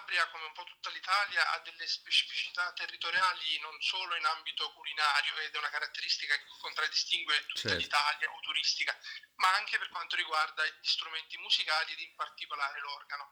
Calabria, 0.08 0.28
come 0.30 0.46
un 0.46 0.54
po' 0.54 0.64
tutta 0.64 0.90
l'Italia, 0.90 1.52
ha 1.52 1.60
delle 1.60 1.86
specificità 1.86 2.72
territoriali 2.74 3.60
non 3.60 3.76
solo 3.82 4.16
in 4.16 4.24
ambito 4.24 4.72
culinario 4.72 5.38
ed 5.40 5.54
è 5.54 5.58
una 5.58 5.70
caratteristica 5.70 6.38
che 6.38 6.46
contraddistingue 6.60 7.46
tutta 7.48 7.60
certo. 7.60 7.78
l'Italia 7.78 8.32
o 8.32 8.40
turistica, 8.40 8.98
ma 9.36 9.54
anche 9.56 9.78
per 9.78 9.90
quanto 9.90 10.16
riguarda 10.16 10.66
gli 10.66 10.88
strumenti 10.88 11.38
musicali 11.38 11.92
ed 11.92 12.00
in 12.00 12.16
particolare 12.16 12.80
l'organo. 12.80 13.30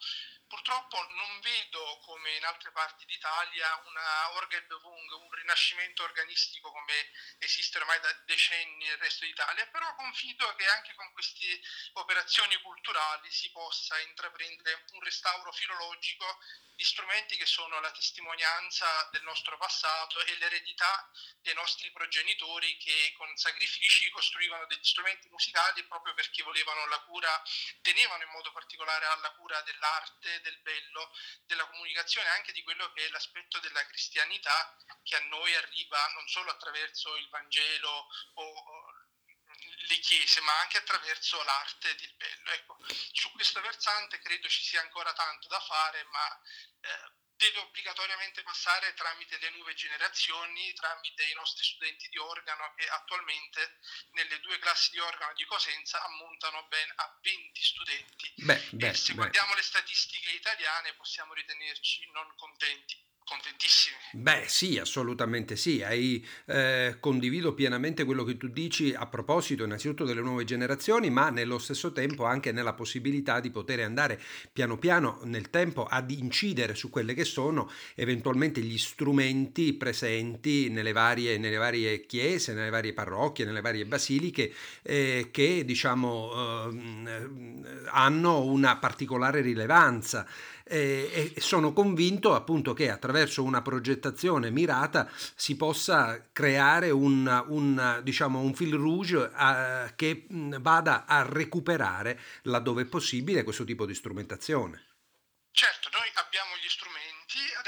Purtroppo 0.48 1.02
non 1.16 1.40
vedo 1.40 2.00
come 2.04 2.36
in 2.36 2.46
altre 2.46 2.72
parti 2.72 3.06
d'Italia 3.06 3.82
una 3.86 4.32
Orgelbewung, 4.34 5.12
un 5.12 5.32
rinascimento 5.32 6.04
organistico 6.04 6.72
come 6.72 7.10
esiste 7.40 7.78
ormai 7.80 8.00
da 8.02 8.12
decenni 8.26 8.86
nel 8.86 8.98
resto 8.98 9.26
d'Italia, 9.26 9.66
però 9.68 9.96
confido 9.96 10.54
che 10.56 10.68
anche 10.68 10.94
con 10.94 11.12
queste 11.14 11.62
operazioni 11.94 12.56
culturali 12.62 13.32
si 13.32 13.50
possa 13.52 13.98
intraprendere 14.00 14.86
un 14.92 15.02
restauro 15.02 15.52
filologico 15.54 16.40
di 16.76 16.84
strumenti 16.84 17.38
che 17.38 17.46
sono 17.46 17.80
la 17.80 17.92
testimonianza 17.92 18.86
del 19.12 19.24
nostro 19.24 19.58
passato 19.58 20.20
e 20.26 20.36
l'eredità 20.38 21.10
dei 21.42 21.54
nostri 21.54 21.92
progenitori 21.92 22.78
che 22.78 23.14
con 23.18 23.34
sacrifici 23.38 24.10
costruivano 24.10 24.66
degli 24.66 24.84
strumenti 24.84 25.30
musicali 25.30 25.84
proprio 25.86 26.14
perché 26.14 26.44
volevano 26.44 26.86
la 26.88 27.00
cura, 27.02 27.42
tenevano 27.82 28.24
in 28.24 28.30
modo 28.30 28.52
particolare 28.52 29.06
alla 29.06 29.32
cura 29.32 29.62
dell'arte, 29.62 30.42
del 30.42 30.60
bello, 30.60 31.12
della 31.46 31.68
comunicazione, 31.68 32.30
anche 32.30 32.52
di 32.52 32.64
quello 32.64 32.92
che 32.92 33.06
è 33.06 33.10
l'aspetto 33.10 33.60
della 33.60 33.86
cristianità 33.88 34.76
che 35.04 35.16
a 35.16 35.24
noi 35.26 35.56
arriva 35.56 36.08
non 36.14 36.28
solo 36.28 36.52
attraverso 36.52 37.16
il 37.16 37.30
Vangelo 37.30 38.08
o 38.34 38.75
le 40.06 40.18
chiese, 40.18 40.42
ma 40.42 40.60
anche 40.60 40.78
attraverso 40.78 41.42
l'arte 41.44 41.90
ed 41.90 42.00
il 42.00 42.14
bello. 42.14 42.52
Ecco, 42.52 42.78
su 43.12 43.32
questo 43.32 43.60
versante 43.62 44.20
credo 44.20 44.48
ci 44.48 44.62
sia 44.64 44.82
ancora 44.82 45.12
tanto 45.14 45.48
da 45.48 45.60
fare, 45.60 46.04
ma 46.04 46.42
eh, 46.82 47.12
deve 47.36 47.60
obbligatoriamente 47.60 48.44
passare 48.44 48.94
tramite 48.94 49.38
le 49.40 49.50
nuove 49.52 49.74
generazioni, 49.74 50.74
tramite 50.74 51.26
i 51.26 51.34
nostri 51.34 51.66
studenti 51.66 52.08
di 52.10 52.18
organo 52.18 52.74
che 52.76 52.88
attualmente 52.88 53.80
nelle 54.12 54.40
due 54.40 54.58
classi 54.60 54.92
di 54.92 55.00
organo 55.00 55.34
di 55.34 55.46
Cosenza 55.46 56.02
ammontano 56.04 56.66
ben 56.68 56.92
a 56.96 57.20
20 57.22 57.64
studenti. 57.64 58.34
Beh, 58.38 58.68
beh, 58.72 58.94
se 58.94 59.12
beh. 59.12 59.16
guardiamo 59.16 59.54
le 59.56 59.64
statistiche 59.64 60.30
italiane 60.30 60.94
possiamo 60.94 61.34
ritenerci 61.34 62.10
non 62.12 62.34
contenti 62.36 63.05
contentissimi. 63.26 63.96
Beh 64.12 64.44
sì, 64.48 64.78
assolutamente 64.78 65.58
sì, 65.58 65.82
Hai, 65.82 66.26
eh, 66.46 66.98
condivido 67.02 67.54
pienamente 67.54 68.06
quello 68.06 68.24
che 68.24 68.38
tu 68.38 68.48
dici 68.48 68.94
a 68.94 69.08
proposito 69.08 69.66
innanzitutto 69.66 70.06
delle 70.06 70.22
nuove 70.22 70.46
generazioni, 70.46 71.10
ma 71.10 71.30
nello 71.30 71.58
stesso 71.58 71.92
tempo 71.92 72.24
anche 72.24 72.54
nella 72.54 72.74
possibilità 72.74 73.42
di 73.42 73.50
poter 73.50 73.82
andare 73.82 74.22
piano 74.54 74.78
piano 74.78 75.20
nel 75.24 75.50
tempo 75.50 75.86
ad 75.86 76.12
incidere 76.12 76.76
su 76.76 76.90
quelle 76.90 77.14
che 77.14 77.26
sono 77.26 77.70
eventualmente 77.96 78.62
gli 78.62 78.78
strumenti 78.78 79.74
presenti 79.74 80.70
nelle 80.70 80.94
varie, 80.94 81.38
nelle 81.38 81.58
varie 81.58 82.06
chiese, 82.06 82.54
nelle 82.54 82.70
varie 82.70 82.94
parrocchie, 82.94 83.44
nelle 83.44 83.62
varie 83.62 83.86
basiliche 83.86 84.54
eh, 84.84 85.30
che 85.32 85.66
diciamo 85.66 86.70
eh, 86.72 87.30
hanno 87.92 88.44
una 88.44 88.78
particolare 88.78 89.42
rilevanza 89.42 90.26
e 90.68 91.34
sono 91.38 91.74
convinto 91.74 92.34
appunto 92.34 92.74
che 92.74 92.90
attraverso 92.90 93.44
una 93.44 93.62
progettazione 93.62 94.50
mirata 94.50 95.08
si 95.36 95.56
possa 95.56 96.30
creare 96.32 96.90
un, 96.90 97.46
un, 97.50 98.00
diciamo, 98.04 98.40
un 98.40 98.54
fil 98.56 98.74
rouge 98.74 99.18
uh, 99.18 99.94
che 99.96 100.26
vada 100.30 101.06
a 101.06 101.22
recuperare 101.22 102.20
laddove 102.44 102.84
è 102.84 102.86
possibile 102.86 103.44
questo 103.44 103.64
tipo 103.64 103.86
di 103.86 103.94
strumentazione. 103.94 104.84
Certo, 105.52 105.90
noi 105.94 106.10
abbiamo 106.10 106.25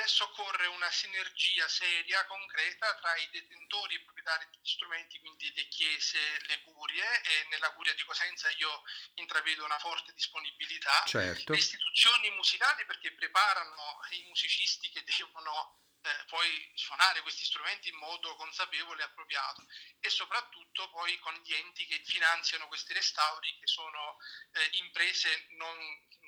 adesso 0.07 0.23
occorre 0.23 0.67
una 0.67 0.89
sinergia 0.89 1.67
seria, 1.67 2.25
concreta 2.27 2.95
tra 2.95 3.13
i 3.17 3.29
detentori 3.29 3.93
e 3.93 3.97
i 3.97 4.03
proprietari 4.03 4.47
degli 4.49 4.65
strumenti, 4.65 5.19
quindi 5.19 5.51
le 5.53 5.67
chiese, 5.67 6.17
le 6.47 6.61
curie 6.61 7.21
e 7.23 7.47
nella 7.49 7.73
curia 7.73 7.93
di 7.93 8.03
Cosenza 8.03 8.49
io 8.51 8.83
intravedo 9.15 9.65
una 9.65 9.77
forte 9.79 10.13
disponibilità. 10.13 11.03
Certo. 11.05 11.51
Le 11.51 11.57
istituzioni 11.57 12.29
musicali 12.31 12.85
perché 12.85 13.11
preparano 13.11 13.99
i 14.11 14.23
musicisti 14.27 14.89
che 14.91 15.03
devono 15.03 15.81
eh, 16.01 16.25
poi 16.27 16.71
suonare 16.75 17.21
questi 17.21 17.43
strumenti 17.43 17.89
in 17.89 17.97
modo 17.97 18.33
consapevole 18.37 19.01
e 19.01 19.05
appropriato 19.05 19.65
e 19.99 20.09
soprattutto 20.09 20.89
poi 20.89 21.19
con 21.19 21.33
gli 21.43 21.53
enti 21.53 21.85
che 21.85 22.01
finanziano 22.05 22.67
questi 22.67 22.93
restauri 22.93 23.57
che 23.59 23.67
sono 23.67 24.17
eh, 24.53 24.69
imprese 24.77 25.47
non, 25.57 25.75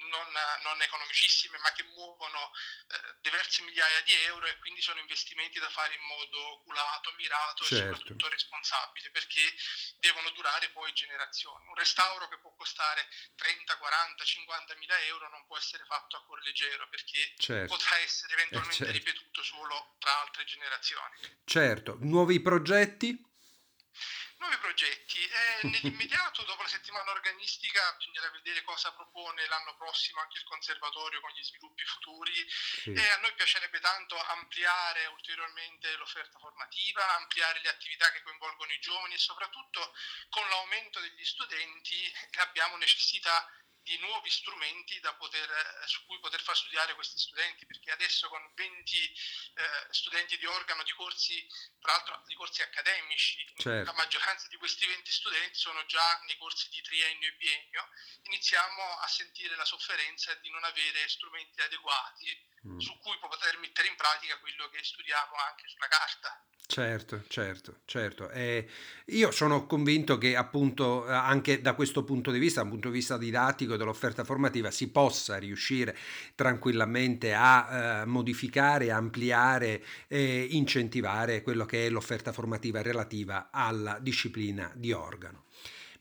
non, 0.08 0.28
non, 0.64 0.82
economicissime 0.82 1.58
ma 1.60 1.72
che 1.72 1.84
muovono 1.84 2.52
eh, 2.88 3.16
diverse 3.22 3.62
migliaia 3.64 4.02
di 4.02 4.14
euro 4.26 4.48
e 4.48 4.58
quindi 4.58 4.82
sono 4.82 5.00
investimenti 5.00 5.60
da 5.60 5.70
fare 5.70 5.94
in 5.94 6.02
modo 6.02 6.60
oculato, 6.60 7.14
mirato 7.18 7.64
certo. 7.64 7.76
e 7.76 7.94
soprattutto 7.94 8.30
responsabile 8.30 9.12
perché 9.12 9.42
devono 10.00 10.30
durare 10.32 10.70
poi 10.70 10.92
generazioni. 10.94 11.68
Un 11.68 11.76
restauro 11.76 12.28
che 12.28 12.40
può 12.40 12.54
costare 12.56 13.08
30, 13.36 13.78
40, 13.78 14.24
50 14.24 14.76
mila 14.76 15.00
euro 15.04 15.30
non 15.30 15.46
può 15.46 15.58
essere 15.58 15.86
fatto 15.86 16.18
a 16.18 16.24
cuor 16.26 16.42
leggero 16.42 16.88
perché 16.90 17.34
certo. 17.38 17.76
potrà 17.76 17.98
essere 18.00 18.34
eventualmente 18.34 18.86
certo. 18.86 18.92
ripetuto 18.92 19.44
solo 19.44 19.70
solo 19.70 19.96
tra 20.00 20.22
altre 20.22 20.44
generazioni. 20.46 21.16
Certo, 21.44 21.98
nuovi 22.02 22.40
progetti? 22.40 23.29
Nuovi 24.40 24.58
progetti. 24.60 25.20
Eh, 25.22 25.68
nell'immediato, 25.68 26.44
dopo 26.44 26.62
la 26.62 26.70
settimana 26.70 27.12
organistica, 27.12 27.94
bisognerà 27.98 28.30
vedere 28.32 28.64
cosa 28.64 28.94
propone 28.94 29.46
l'anno 29.48 29.76
prossimo 29.76 30.22
anche 30.22 30.38
il 30.38 30.46
conservatorio 30.46 31.20
con 31.20 31.32
gli 31.32 31.44
sviluppi 31.44 31.84
futuri. 31.84 32.48
Sì. 32.48 32.94
E 32.94 33.10
a 33.10 33.18
noi 33.18 33.34
piacerebbe 33.34 33.82
tanto 33.82 34.18
ampliare 34.18 35.08
ulteriormente 35.08 35.94
l'offerta 35.98 36.40
formativa, 36.40 37.18
ampliare 37.18 37.60
le 37.62 37.70
attività 37.70 38.10
che 38.12 38.24
coinvolgono 38.24 38.72
i 38.72 38.80
giovani 38.80 39.14
e 39.16 39.18
soprattutto 39.18 39.94
con 40.30 40.48
l'aumento 40.48 41.02
degli 41.02 41.26
studenti 41.26 42.10
abbiamo 42.38 42.78
necessità 42.78 43.46
di 43.90 43.98
nuovi 43.98 44.30
strumenti 44.30 45.00
poter, 45.18 45.50
eh, 45.50 45.88
su 45.88 46.06
cui 46.06 46.20
poter 46.20 46.40
far 46.42 46.56
studiare 46.56 46.94
questi 46.94 47.18
studenti, 47.18 47.66
perché 47.66 47.92
adesso 47.92 48.30
con 48.30 48.40
20 48.54 48.98
eh, 48.98 49.88
studenti 49.90 50.38
di 50.38 50.46
organo 50.46 50.84
di 50.84 50.92
corsi, 50.94 51.46
tra 51.82 51.94
l'altro 51.94 52.22
di 52.28 52.36
corsi 52.36 52.62
accademici, 52.62 53.44
certo. 53.58 53.92
la 53.92 53.98
maggioranza 53.98 54.48
di 54.48 54.58
questi 54.58 54.86
20 54.86 55.12
studenti 55.12 55.58
sono 55.58 55.84
già 55.86 56.20
nei 56.26 56.38
corsi 56.38 56.70
di 56.70 56.82
triennio 56.82 57.30
e 57.30 57.34
biennio, 57.34 57.90
iniziamo 58.24 59.00
a 59.00 59.08
sentire 59.08 59.56
la 59.56 59.66
sofferenza 59.66 60.34
di 60.36 60.50
non 60.52 60.64
avere 60.64 61.08
strumenti 61.10 61.62
adeguati 61.62 62.48
mm. 62.68 62.80
su 62.80 62.96
cui 63.00 63.18
poter 63.18 63.58
mettere 63.58 63.88
in 63.88 63.96
pratica 63.96 64.38
quello 64.40 64.70
che 64.70 64.84
studiamo 64.84 65.36
anche 65.36 65.68
sulla 65.68 65.88
carta. 65.88 66.44
Certo, 66.72 67.24
certo, 67.28 67.78
certo. 67.86 68.30
Eh, 68.30 68.68
io 69.06 69.32
sono 69.32 69.66
convinto 69.66 70.20
che 70.20 70.36
appunto 70.36 71.04
anche 71.08 71.62
da 71.62 71.74
questo 71.74 72.04
punto 72.04 72.30
di 72.30 72.38
vista, 72.38 72.62
dal 72.62 72.70
punto 72.70 72.90
di 72.90 72.94
vista 72.94 73.18
didattico 73.18 73.76
dell'offerta 73.76 74.24
formativa, 74.24 74.70
si 74.70 74.92
possa 74.92 75.38
riuscire 75.38 75.98
tranquillamente 76.36 77.34
a 77.34 78.02
eh, 78.02 78.06
modificare, 78.06 78.92
ampliare 78.92 79.84
e 80.08 80.48
incentivare 80.52 81.42
quello 81.42 81.66
che 81.66 81.88
è 81.88 81.90
l'offerta 81.90 82.32
formativa 82.32 82.84
relativa 82.84 83.50
alla 83.52 83.98
disciplina 84.00 84.72
di 84.76 84.92
organo. 84.92 85.46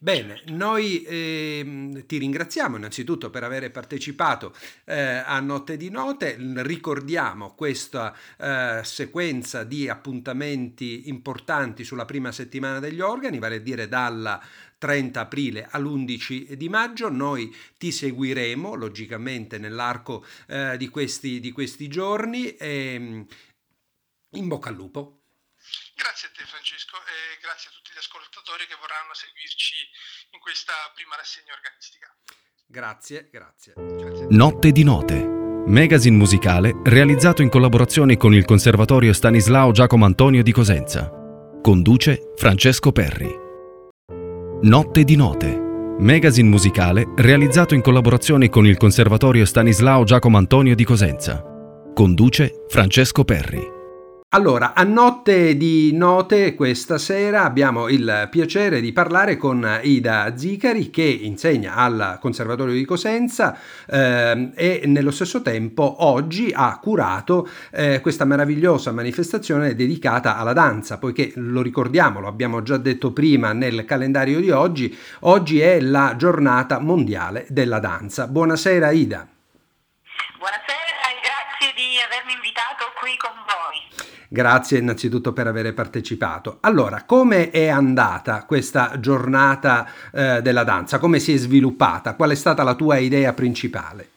Bene, 0.00 0.42
noi 0.46 1.02
eh, 1.02 2.04
ti 2.06 2.18
ringraziamo 2.18 2.76
innanzitutto 2.76 3.30
per 3.30 3.42
aver 3.42 3.68
partecipato 3.72 4.54
eh, 4.84 4.96
a 4.96 5.40
Notte 5.40 5.76
di 5.76 5.90
Note, 5.90 6.37
ricordiamo 6.38 7.52
questa 7.56 8.14
eh, 8.38 8.80
sequenza 8.84 9.64
di 9.64 9.88
appuntamenti 9.88 11.08
importanti 11.08 11.82
sulla 11.82 12.04
prima 12.04 12.30
settimana 12.30 12.78
degli 12.78 13.00
organi, 13.00 13.40
vale 13.40 13.56
a 13.56 13.58
dire 13.58 13.88
dalla 13.88 14.40
30 14.78 15.18
aprile 15.18 15.66
all'11 15.68 16.52
di 16.52 16.68
maggio. 16.68 17.11
Noi 17.11 17.52
ti 17.76 17.90
seguiremo 17.90 18.74
logicamente 18.74 19.58
nell'arco 19.58 20.24
eh, 20.46 20.76
di 20.76 20.87
questi, 20.90 21.40
di, 21.40 21.50
questi, 21.50 21.88
giorni. 21.88 22.54
E, 22.54 22.94
ehm, 22.94 23.26
in 24.32 24.46
bocca 24.46 24.68
al 24.68 24.76
lupo. 24.76 25.17
Grazie 25.94 26.28
a 26.28 26.31
te 26.31 26.44
Francesco 26.44 26.96
e 26.96 27.38
grazie 27.42 27.70
a 27.70 27.72
tutti 27.72 27.90
gli 27.92 27.98
ascoltatori 27.98 28.66
che 28.66 28.76
vorranno 28.78 29.14
seguirci 29.14 29.76
in 30.31 30.40
questa 30.40 30.72
prima 30.94 31.16
rassegna 31.16 31.52
organistica. 31.52 32.14
Grazie, 32.66 33.28
grazie. 33.31 33.72
grazie 33.74 34.26
Notte 34.31 34.72
di 34.72 34.85
Note, 34.85 35.16
magazine 35.66 36.16
musicale 36.16 36.72
realizzato 36.85 37.42
in 37.42 37.48
collaborazione 37.48 38.16
con 38.16 38.35
il 38.35 38.44
Conservatorio 38.44 39.12
Stanislao 39.12 39.72
Giacomo 39.72 40.04
Antonio 40.04 40.42
di 40.42 40.52
Cosenza. 40.52 41.11
Conduce 41.62 42.33
Francesco 42.37 42.92
Perri. 42.92 43.46
Notte 44.61 45.04
di 45.04 45.16
Note, 45.16 45.46
magazine 45.98 46.48
musicale 46.48 47.12
realizzato 47.16 47.74
in 47.74 47.83
collaborazione 47.83 48.48
con 48.48 48.66
il 48.66 48.76
Conservatorio 48.76 49.44
Stanislao 49.44 50.04
Giacomo 50.04 50.37
Antonio 50.37 50.74
di 50.74 50.85
Cosenza. 50.85 51.42
Conduce 51.94 52.64
Francesco 52.68 53.24
Perri. 53.24 53.77
Allora, 54.32 54.74
a 54.74 54.82
notte 54.82 55.56
di 55.56 55.90
note 55.94 56.54
questa 56.54 56.98
sera 56.98 57.44
abbiamo 57.44 57.88
il 57.88 58.28
piacere 58.30 58.82
di 58.82 58.92
parlare 58.92 59.38
con 59.38 59.80
Ida 59.82 60.36
Zicari 60.36 60.90
che 60.90 61.02
insegna 61.02 61.76
al 61.76 62.18
Conservatorio 62.20 62.74
di 62.74 62.84
Cosenza 62.84 63.58
eh, 63.86 64.50
e 64.54 64.82
nello 64.84 65.12
stesso 65.12 65.40
tempo 65.40 66.04
oggi 66.04 66.52
ha 66.54 66.78
curato 66.78 67.48
eh, 67.70 68.02
questa 68.02 68.26
meravigliosa 68.26 68.92
manifestazione 68.92 69.74
dedicata 69.74 70.36
alla 70.36 70.52
danza, 70.52 70.98
poiché 70.98 71.32
lo 71.36 71.62
ricordiamo, 71.62 72.20
lo 72.20 72.28
abbiamo 72.28 72.60
già 72.60 72.76
detto 72.76 73.14
prima 73.14 73.54
nel 73.54 73.86
calendario 73.86 74.40
di 74.40 74.50
oggi, 74.50 74.94
oggi 75.20 75.60
è 75.60 75.80
la 75.80 76.16
giornata 76.18 76.80
mondiale 76.80 77.46
della 77.48 77.78
danza. 77.78 78.26
Buonasera 78.26 78.90
Ida. 78.90 79.26
Buonasera 80.36 81.00
e 81.08 81.16
grazie 81.24 81.72
di 81.74 81.96
avermi 82.04 82.34
invitato 82.34 82.92
qui 83.00 83.16
con 83.16 83.32
voi. 83.46 83.57
Grazie 84.30 84.78
innanzitutto 84.78 85.32
per 85.32 85.46
aver 85.46 85.72
partecipato. 85.72 86.58
Allora, 86.60 87.04
come 87.04 87.50
è 87.50 87.68
andata 87.68 88.44
questa 88.44 89.00
giornata 89.00 89.90
eh, 90.12 90.42
della 90.42 90.64
danza? 90.64 90.98
Come 90.98 91.18
si 91.18 91.32
è 91.32 91.36
sviluppata? 91.38 92.14
Qual 92.14 92.30
è 92.30 92.34
stata 92.34 92.62
la 92.62 92.74
tua 92.74 92.98
idea 92.98 93.32
principale? 93.32 94.10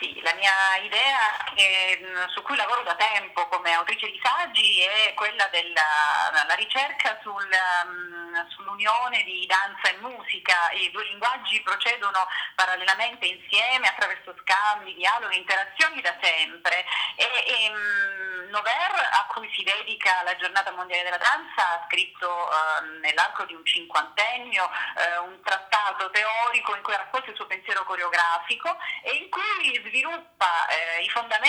Sì, 0.00 0.18
la 0.24 0.32
mia 0.38 0.86
idea 0.86 1.41
che, 1.54 2.00
su 2.28 2.42
cui 2.42 2.56
lavoro 2.56 2.82
da 2.82 2.94
tempo 2.94 3.46
come 3.48 3.72
autrice 3.72 4.06
di 4.06 4.20
saggi 4.22 4.80
è 4.80 5.14
quella 5.14 5.46
della 5.48 6.54
ricerca 6.54 7.18
sul, 7.22 7.48
um, 7.84 8.48
sull'unione 8.48 9.22
di 9.24 9.46
danza 9.46 9.90
e 9.90 9.96
musica. 9.98 10.70
I 10.72 10.90
due 10.90 11.04
linguaggi 11.04 11.60
procedono 11.62 12.26
parallelamente 12.54 13.26
insieme 13.26 13.88
attraverso 13.88 14.34
scambi, 14.40 14.94
dialoghi, 14.94 15.36
interazioni 15.36 16.00
da 16.00 16.14
sempre. 16.20 16.84
E, 17.16 17.24
e, 17.24 17.70
um, 17.70 18.32
Nover, 18.52 19.08
a 19.12 19.26
cui 19.32 19.50
si 19.54 19.62
dedica 19.62 20.22
la 20.24 20.36
giornata 20.36 20.70
mondiale 20.72 21.04
della 21.04 21.16
danza, 21.16 21.70
ha 21.70 21.86
scritto 21.88 22.28
eh, 22.28 22.98
nell'arco 23.00 23.46
di 23.46 23.54
un 23.54 23.64
cinquantennio 23.64 24.68
eh, 24.98 25.18
un 25.18 25.40
trattato 25.42 26.10
teorico 26.10 26.76
in 26.76 26.82
cui 26.82 26.92
ha 26.92 26.98
raccolto 26.98 27.30
il 27.30 27.36
suo 27.36 27.46
pensiero 27.46 27.82
coreografico 27.84 28.76
e 29.02 29.12
in 29.14 29.30
cui 29.30 29.82
sviluppa 29.86 30.66
eh, 30.68 31.02
i 31.02 31.08
fondamenti 31.08 31.41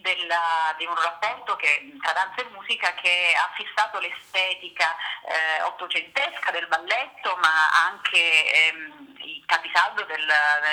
della, 0.00 0.74
di 0.76 0.86
un 0.86 0.94
rapporto 0.94 1.56
che, 1.56 1.92
tra 2.02 2.12
danza 2.12 2.42
e 2.42 2.48
musica 2.52 2.92
che 2.94 3.34
ha 3.36 3.50
fissato 3.54 3.98
l'estetica 3.98 4.96
eh, 5.26 5.62
ottocentesca 5.62 6.50
del 6.50 6.66
balletto, 6.66 7.36
ma 7.36 7.86
anche 7.86 8.52
ehm, 8.52 9.16
i 9.20 9.42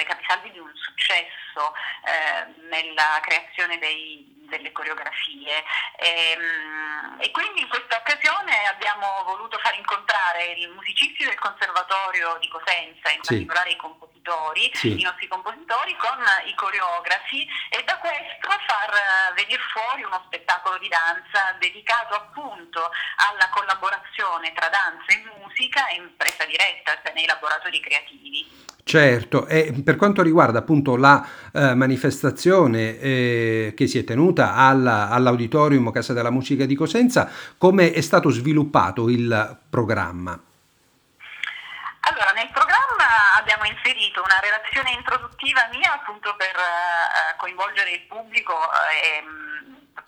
capisaldi 0.05 0.51
di 0.51 0.59
un 0.59 0.71
successo 0.75 1.73
eh, 2.05 2.67
nella 2.69 3.19
creazione 3.21 3.77
dei 3.79 4.34
delle 4.45 4.71
coreografie 4.71 5.63
e, 5.97 6.37
ehm, 6.37 7.17
e, 7.19 7.31
quindi 7.31 7.61
in 7.61 7.67
questa 7.67 7.97
occasione 7.97 8.67
abbiamo 8.67 9.23
voluto 9.25 9.57
far 9.59 9.75
incontrare 9.75 10.53
i 10.53 10.67
musicisti 10.67 11.23
del 11.23 11.39
Conservatorio 11.39 12.37
di 12.39 12.47
Cosenza, 12.49 13.09
in 13.09 13.21
sì. 13.21 13.45
particolare 13.45 13.71
i 13.71 13.77
compositori 13.77 14.15
compositori, 14.25 14.71
sì. 14.73 14.99
i 14.99 15.03
nostri 15.03 15.27
compositori 15.27 15.95
con 16.01 16.17
i 16.49 16.53
coreografi 16.55 17.45
e 17.69 17.83
da 17.85 17.97
questo 18.01 18.49
far 18.65 18.89
venire 19.37 19.61
fuori 19.69 20.01
uno 20.03 20.21
spettacolo 20.25 20.77
di 20.79 20.89
danza 20.89 21.53
dedicato 21.59 22.15
appunto 22.15 22.81
alla 23.29 23.47
collaborazione 23.53 24.51
tra 24.57 24.69
danza 24.69 25.13
e 25.13 25.21
musica 25.37 25.85
in 25.93 26.09
presa 26.17 26.45
diretta, 26.45 26.97
cioè 27.05 27.13
nei 27.13 27.29
laboratori 27.29 27.79
creativi. 27.79 28.73
Certo, 28.85 29.47
e 29.47 29.73
per 29.83 29.95
quanto 29.95 30.21
riguarda 30.21 30.59
appunto 30.59 30.95
la 30.95 31.25
eh, 31.51 31.73
manifestazione 31.73 32.99
eh, 32.99 33.73
che 33.75 33.87
si 33.87 33.97
è 33.97 34.03
tenuta 34.03 34.34
alla, 34.43 35.09
all'Auditorium 35.09 35.91
Casa 35.91 36.13
della 36.13 36.31
Musica 36.31 36.65
di 36.65 36.75
Cosenza, 36.75 37.29
come 37.57 37.91
è 37.91 38.01
stato 38.01 38.29
sviluppato 38.29 39.09
il 39.09 39.57
programma? 39.69 40.39
Allora, 42.07 42.31
nel 42.33 42.49
programma 42.51 43.37
abbiamo 43.37 43.65
inserito 43.65 44.21
una 44.21 44.39
relazione 44.39 44.91
introduttiva 44.91 45.67
mia 45.71 45.93
appunto 45.93 46.35
per 46.35 46.55
eh, 46.55 47.35
coinvolgere 47.37 47.91
il 47.91 48.01
pubblico 48.01 48.53
e 48.91 49.17
ehm, 49.17 49.55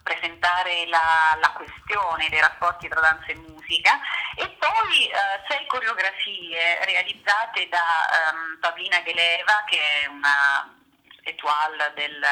presentare 0.04 0.88
la, 0.88 1.38
la, 1.42 1.52
questione 1.52 2.30
dei 2.30 2.40
rapporti 2.40 2.88
tra 2.88 3.02
danza 3.02 3.26
e 3.28 3.36
musica 3.36 4.00
e 4.36 4.48
poi 4.60 5.08
eh, 5.08 5.44
sei 5.50 5.66
coreografie 5.66 6.86
realizzate 6.86 7.68
da 7.68 7.84
um, 8.32 8.58
Pavlina 8.60 9.02
Geleva 9.04 9.63
che 9.66 9.78
è 9.78 10.06
una 10.08 10.72
étoile 11.24 11.92
del, 11.96 12.24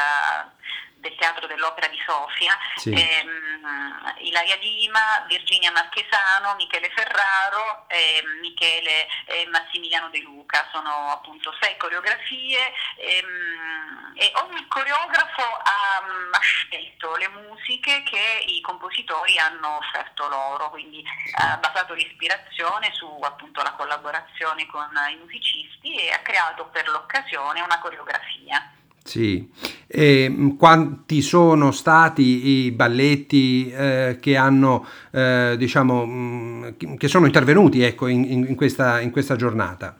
del 1.06 1.16
Teatro 1.16 1.46
dell'Opera 1.46 1.88
di 1.88 2.02
Sofia, 2.06 2.58
sì. 2.76 2.90
ehm, 2.90 4.14
Ilaria 4.20 4.56
Lima, 4.56 5.24
Virginia 5.28 5.72
Marchesano, 5.72 6.56
Michele 6.56 6.90
Ferraro, 6.90 7.86
ehm, 7.88 8.40
Michele 8.42 9.08
e 9.26 9.48
Massimiliano 9.52 10.10
De 10.10 10.20
Luca. 10.22 10.68
Sono 10.72 11.12
appunto 11.12 11.56
sei 11.60 11.78
coreografie 11.78 12.74
ehm, 12.98 14.14
e 14.16 14.32
ogni 14.44 14.66
coreografo 14.68 15.42
ha, 15.42 16.02
ha, 16.32 16.40
scelto 16.40 17.16
le 17.18 17.28
musiche 17.30 18.02
che 18.04 18.44
i 18.48 18.62
compositori 18.62 19.38
hanno 19.38 19.78
offerto 19.78 20.28
loro, 20.28 20.70
quindi 20.72 21.04
ha 21.38 21.58
basato 21.58 21.94
l'ispirazione 21.94 22.92
su 22.94 23.06
appunto 23.22 23.62
la 23.62 23.74
collaborazione 23.74 24.66
con 24.68 24.90
i 25.12 25.18
musicisti 25.18 25.96
e 25.98 26.12
ha 26.12 26.20
creato 26.20 26.66
per 26.68 26.88
l'occasione 26.88 27.62
una 27.62 27.80
coreografia. 27.80 28.75
Sì, 29.06 29.48
e 29.86 30.28
mm, 30.28 30.58
quanti 30.58 31.22
sono 31.22 31.72
stati 31.72 32.66
i 32.66 32.72
balletti 32.72 33.72
eh, 33.72 34.18
che 34.20 34.36
hanno, 34.36 34.84
eh, 35.14 35.54
diciamo, 35.60 36.06
mh, 36.08 36.76
mm, 36.84 36.96
che 36.98 37.08
sono 37.08 37.28
intervenuti 37.28 37.84
ecco, 37.84 38.08
in, 38.08 38.24
in, 38.26 38.56
questa, 38.56 39.00
in 39.02 39.12
questa 39.12 39.36
giornata? 39.36 39.96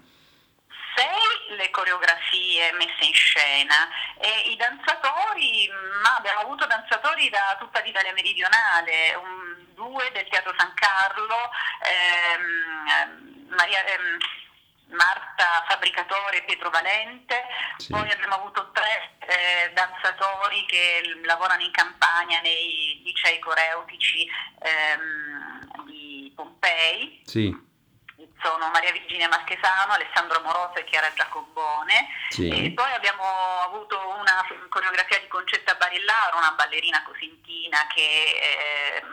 Sei 0.96 1.56
le 1.56 1.70
coreografie 1.70 2.74
messe 2.80 3.06
in 3.06 3.14
scena 3.14 3.88
e 4.18 4.50
i 4.50 4.56
danzatori, 4.56 5.70
ma 6.02 6.16
abbiamo 6.18 6.40
avuto 6.40 6.66
danzatori 6.66 7.30
da 7.30 7.56
tutta 7.60 7.82
l'Italia 7.82 8.12
meridionale, 8.12 9.14
un, 9.22 9.54
due 9.76 10.10
del 10.14 10.26
Teatro 10.30 10.52
San 10.58 10.74
Carlo, 10.74 11.52
ehm, 11.86 13.54
Maria... 13.54 13.86
Ehm, 13.86 14.18
Marta 14.90 15.66
Fabricatore 15.68 16.38
e 16.38 16.44
Pietro 16.44 16.70
Valente, 16.70 17.44
sì. 17.78 17.90
poi 17.92 18.10
abbiamo 18.10 18.36
avuto 18.36 18.72
tre 18.72 19.16
eh, 19.20 19.72
danzatori 19.74 20.66
che 20.66 21.02
lavorano 21.24 21.64
in 21.64 21.72
campagna 21.72 22.40
nei 22.42 23.02
licei 23.04 23.40
coreutici 23.40 24.30
ehm, 24.62 25.86
di 25.86 26.32
Pompei. 26.36 27.22
Sì. 27.26 27.64
Sono 28.42 28.70
Maria 28.70 28.92
Virginia 28.92 29.28
Marchesano, 29.28 29.94
Alessandro 29.94 30.40
Moroso 30.42 30.76
e 30.76 30.84
Chiara 30.84 31.12
Giacobone. 31.14 32.08
Sì. 32.30 32.48
E 32.50 32.72
poi 32.72 32.92
abbiamo 32.94 33.24
avuto 33.64 33.98
una 34.20 34.46
coreografia 34.70 35.20
di 35.20 35.28
Concetta 35.28 35.74
Barillaro, 35.76 36.38
una 36.38 36.52
ballerina 36.52 37.04
cosentina 37.04 37.88
che 37.88 38.02
eh, 38.02 39.04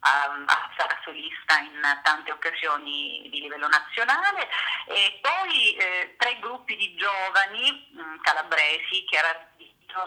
a, 0.00 0.42
a 0.46 0.70
sarà 0.76 0.98
solista 1.04 1.58
in 1.58 2.00
tante 2.02 2.32
occasioni 2.32 3.28
di 3.30 3.40
livello 3.40 3.68
nazionale 3.68 4.48
e 4.86 5.18
poi 5.20 5.74
eh, 5.76 6.14
tre 6.18 6.38
gruppi 6.40 6.76
di 6.76 6.94
giovani 6.94 7.90
mh, 7.92 8.00
mm, 8.00 8.16
calabresi, 8.22 9.04
Chiara 9.08 9.48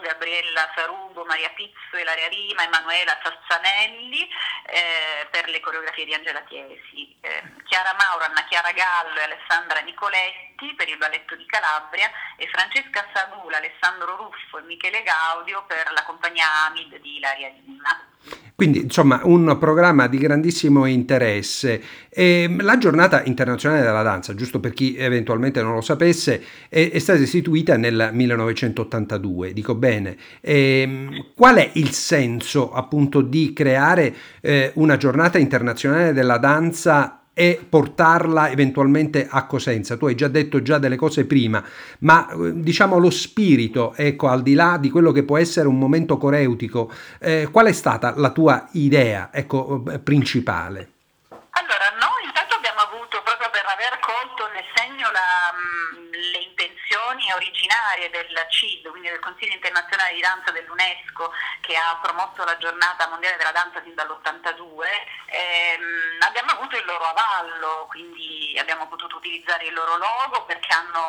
Gabriella 0.00 0.72
Sarugo, 0.74 1.24
Maria 1.24 1.50
Pizzo, 1.50 1.96
Ilaria 1.96 2.28
Rima, 2.28 2.64
Emanuela 2.64 3.18
Sazzanelli 3.22 4.26
eh, 4.66 5.28
per 5.30 5.48
le 5.48 5.60
coreografie 5.60 6.06
di 6.06 6.14
Angela 6.14 6.42
Chiesi, 6.44 7.14
eh, 7.20 7.42
Chiara 7.64 7.94
Mauro, 7.94 8.24
Anna 8.24 8.44
Chiara 8.44 8.72
Gallo 8.72 9.18
e 9.18 9.22
Alessandra 9.24 9.80
Nicoletti 9.80 10.74
per 10.74 10.88
il 10.88 10.96
balletto 10.96 11.36
di 11.36 11.44
Calabria 11.46 12.10
e 12.36 12.48
Francesca 12.48 13.06
Sagula, 13.12 13.58
Alessandro 13.58 14.16
Ruffo 14.16 14.58
e 14.58 14.62
Michele 14.62 15.02
Gaudio 15.02 15.64
per 15.66 15.92
la 15.92 16.02
compagnia 16.04 16.66
Amid 16.66 16.96
di 17.00 17.16
Ilaria 17.16 17.48
Rima. 17.48 18.13
Quindi 18.56 18.82
insomma 18.82 19.20
un 19.24 19.56
programma 19.58 20.06
di 20.06 20.16
grandissimo 20.16 20.86
interesse. 20.86 21.82
E 22.08 22.42
ehm, 22.42 22.62
la 22.62 22.78
giornata 22.78 23.24
internazionale 23.24 23.82
della 23.82 24.02
danza, 24.02 24.34
giusto 24.34 24.60
per 24.60 24.72
chi 24.72 24.94
eventualmente 24.96 25.60
non 25.60 25.74
lo 25.74 25.80
sapesse, 25.80 26.40
è, 26.68 26.90
è 26.90 26.98
stata 27.00 27.18
istituita 27.18 27.76
nel 27.76 28.10
1982, 28.12 29.52
dico 29.52 29.74
bene. 29.74 30.16
E, 30.40 30.80
ehm, 30.82 31.26
qual 31.34 31.56
è 31.56 31.70
il 31.74 31.90
senso 31.90 32.72
appunto 32.72 33.22
di 33.22 33.52
creare 33.52 34.14
eh, 34.40 34.70
una 34.74 34.96
giornata 34.96 35.38
internazionale 35.38 36.12
della 36.12 36.38
danza 36.38 37.23
e 37.34 37.60
portarla 37.68 38.48
eventualmente 38.50 39.26
a 39.28 39.44
Cosenza. 39.44 39.96
Tu 39.96 40.06
hai 40.06 40.14
già 40.14 40.28
detto 40.28 40.62
già 40.62 40.78
delle 40.78 40.96
cose 40.96 41.26
prima, 41.26 41.62
ma 42.00 42.30
eh, 42.30 42.52
diciamo 42.54 42.96
lo 42.98 43.10
spirito, 43.10 43.92
ecco, 43.96 44.28
al 44.28 44.42
di 44.42 44.54
là 44.54 44.78
di 44.78 44.88
quello 44.88 45.10
che 45.10 45.24
può 45.24 45.36
essere 45.36 45.66
un 45.66 45.78
momento 45.78 46.16
coreutico, 46.16 46.90
eh, 47.18 47.48
qual 47.50 47.66
è 47.66 47.72
stata 47.72 48.14
la 48.16 48.30
tua 48.30 48.68
idea, 48.72 49.30
ecco, 49.32 49.82
eh, 49.90 49.98
principale? 49.98 50.92
Allora, 51.28 51.90
noi 51.98 52.22
intanto 52.24 52.54
abbiamo 52.54 52.80
avuto, 52.80 53.20
proprio 53.24 53.50
per 53.50 53.66
aver 53.66 53.98
colto 53.98 54.46
nel 54.54 54.64
segno 54.78 55.10
la, 55.10 55.50
mm, 55.50 56.10
le 56.14 56.40
intenzioni 56.50 57.30
originarie 57.64 58.10
del 58.10 58.46
CID, 58.50 58.88
quindi 58.90 59.08
del 59.08 59.20
Consiglio 59.20 59.54
internazionale 59.54 60.14
di 60.14 60.20
danza 60.20 60.50
dell'UNESCO, 60.50 61.32
che 61.60 61.76
ha 61.76 61.98
promosso 62.02 62.44
la 62.44 62.56
giornata 62.58 63.08
mondiale 63.08 63.36
della 63.36 63.52
danza 63.52 63.80
sin 63.82 63.94
dall'82, 63.94 64.84
ehm, 65.26 66.18
abbiamo 66.20 66.52
avuto 66.52 66.76
il 66.76 66.84
loro 66.84 67.04
avallo, 67.04 67.86
quindi 67.88 68.56
abbiamo 68.58 68.86
potuto 68.88 69.16
utilizzare 69.16 69.64
il 69.64 69.72
loro 69.72 69.96
logo 69.96 70.44
perché 70.44 70.72
hanno 70.74 71.04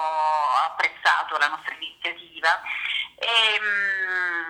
apprezzato 0.65 1.37
la 1.37 1.47
nostra 1.47 1.75
iniziativa. 1.75 2.61
E, 3.17 3.27
ehm, 3.27 4.45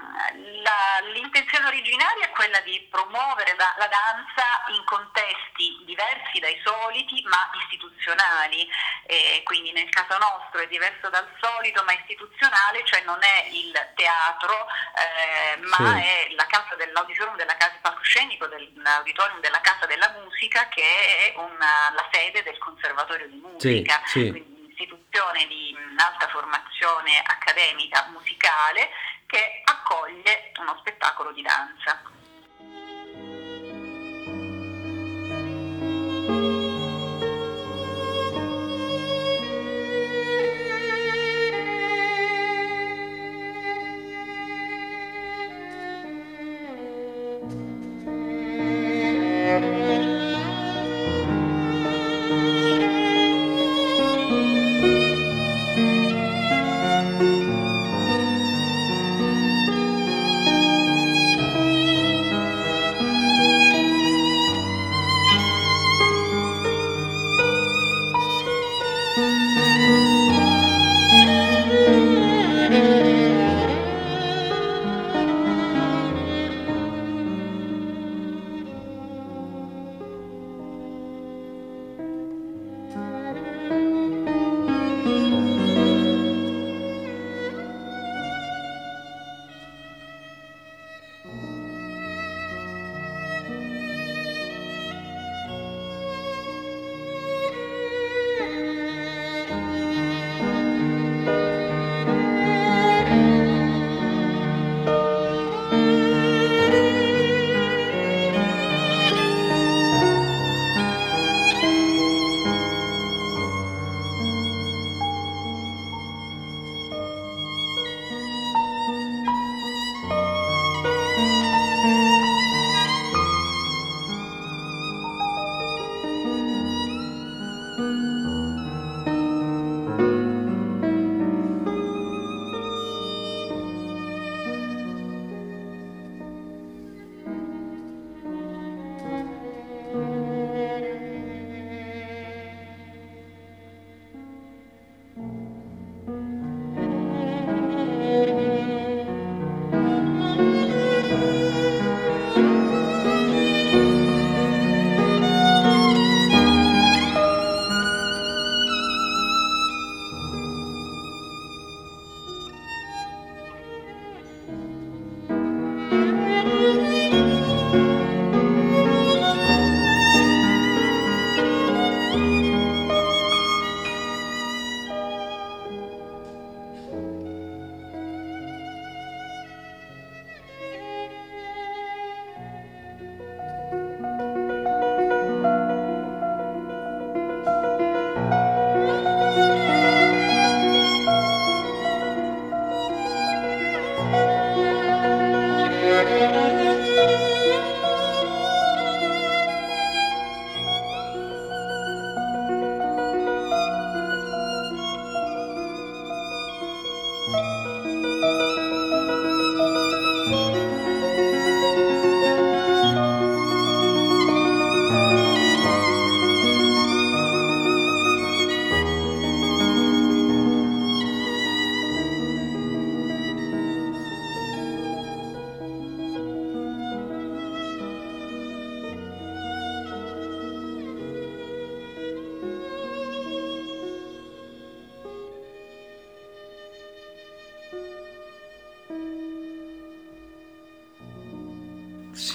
la, 0.61 0.99
l'intenzione 1.13 1.67
originaria 1.67 2.25
è 2.25 2.31
quella 2.31 2.59
di 2.61 2.87
promuovere 2.89 3.55
la, 3.57 3.73
la, 3.77 3.87
danza 3.87 4.43
in 4.75 4.83
contesti 4.85 5.83
diversi 5.85 6.39
dai 6.39 6.59
soliti 6.63 7.23
ma 7.27 7.49
istituzionali, 7.61 8.67
e 9.05 9.41
quindi 9.43 9.71
nel 9.71 9.89
caso 9.89 10.17
nostro 10.17 10.61
è 10.61 10.67
diverso 10.67 11.09
dal 11.09 11.29
solito 11.39 11.83
ma 11.83 11.93
istituzionale, 11.99 12.83
cioè 12.85 13.01
non 13.03 13.19
è 13.21 13.49
il 13.51 13.71
teatro 13.95 14.67
eh, 14.95 15.57
ma 15.57 15.77
sì. 15.77 16.07
è 16.07 16.33
la 16.35 16.45
casa 16.45 16.75
dell'auditorium 16.75 17.35
della 17.35 17.55
casa 17.55 17.77
palcoscenico 17.81 18.47
dell'auditorium 18.47 19.39
della 19.39 19.61
Casa 19.61 19.85
della 19.85 20.13
Musica 20.21 20.67
che 20.69 20.81
è 20.81 21.33
una, 21.37 21.91
la 21.93 22.07
sede 22.11 22.43
del 22.43 22.57
Conservatorio 22.57 23.27
di 23.27 23.37
Musica. 23.37 24.01
Sì, 24.05 24.31
sì 24.31 24.53
istituzione 24.75 25.47
di 25.47 25.73
alta 25.95 26.27
formazione 26.27 27.23
accademica 27.25 28.09
musicale 28.11 28.89
che 29.25 29.61
accoglie 29.63 30.51
uno 30.59 30.75
spettacolo 30.79 31.31
di 31.31 31.41
danza. 31.41 32.01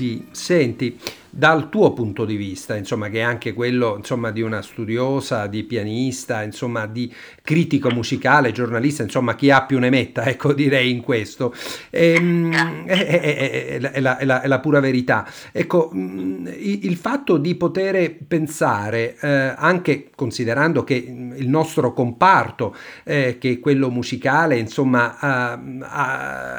Sì, 0.00 0.24
senti, 0.30 0.98
dal 1.40 1.70
tuo 1.70 1.94
punto 1.94 2.26
di 2.26 2.36
vista, 2.36 2.76
insomma, 2.76 3.08
che 3.08 3.20
è 3.20 3.22
anche 3.22 3.54
quello 3.54 3.96
insomma, 3.96 4.30
di 4.30 4.42
una 4.42 4.60
studiosa, 4.60 5.46
di 5.46 5.64
pianista, 5.64 6.42
insomma, 6.42 6.84
di 6.84 7.10
critico 7.40 7.90
musicale, 7.90 8.52
giornalista, 8.52 9.02
insomma, 9.02 9.34
chi 9.34 9.50
ha 9.50 9.64
più 9.64 9.78
ne 9.78 9.88
metta, 9.88 10.26
ecco, 10.26 10.52
direi 10.52 10.90
in 10.90 11.00
questo. 11.00 11.54
Ehm, 11.88 12.84
è, 12.84 13.06
è, 13.06 13.80
è, 13.80 14.00
la, 14.00 14.18
la, 14.20 14.42
è, 14.42 14.46
la, 14.46 14.60
pura 14.60 14.80
verità. 14.80 15.26
Ecco, 15.50 15.90
mm, 15.94 16.46
il 16.58 16.96
fatto 16.96 17.38
di 17.38 17.54
poter 17.54 18.18
pensare, 18.28 19.16
eh, 19.18 19.54
anche 19.56 20.10
considerando 20.14 20.84
che 20.84 20.94
il 20.94 21.48
nostro 21.48 21.94
comparto, 21.94 22.76
eh, 23.02 23.38
che 23.40 23.52
è 23.52 23.60
quello 23.60 23.88
musicale, 23.88 24.58
insomma, 24.58 25.56
eh, 25.56 25.88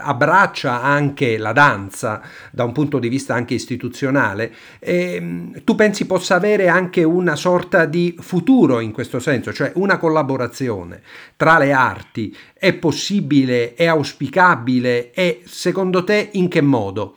abbraccia 0.02 0.82
anche 0.82 1.38
la 1.38 1.54
danza 1.54 2.24
da 2.52 2.64
un 2.64 2.72
punto 2.72 2.98
di 2.98 3.10
vista 3.10 3.36
anche 3.36 3.54
istituzionale, 3.54 4.52
eh, 4.80 5.62
tu 5.64 5.76
pensi 5.76 6.06
possa 6.06 6.36
avere 6.36 6.68
anche 6.68 7.04
una 7.04 7.36
sorta 7.36 7.86
di 7.86 8.16
futuro 8.20 8.80
in 8.80 8.92
questo 8.92 9.20
senso, 9.20 9.54
cioè 9.54 9.72
una 9.76 9.98
collaborazione 9.98 11.02
tra 11.36 11.58
le 11.58 11.72
arti 11.72 12.36
è 12.54 12.74
possibile, 12.74 13.74
è 13.74 13.86
auspicabile 13.86 15.12
e 15.12 15.42
secondo 15.46 16.04
te 16.04 16.30
in 16.34 16.48
che 16.48 16.62
modo? 16.62 17.16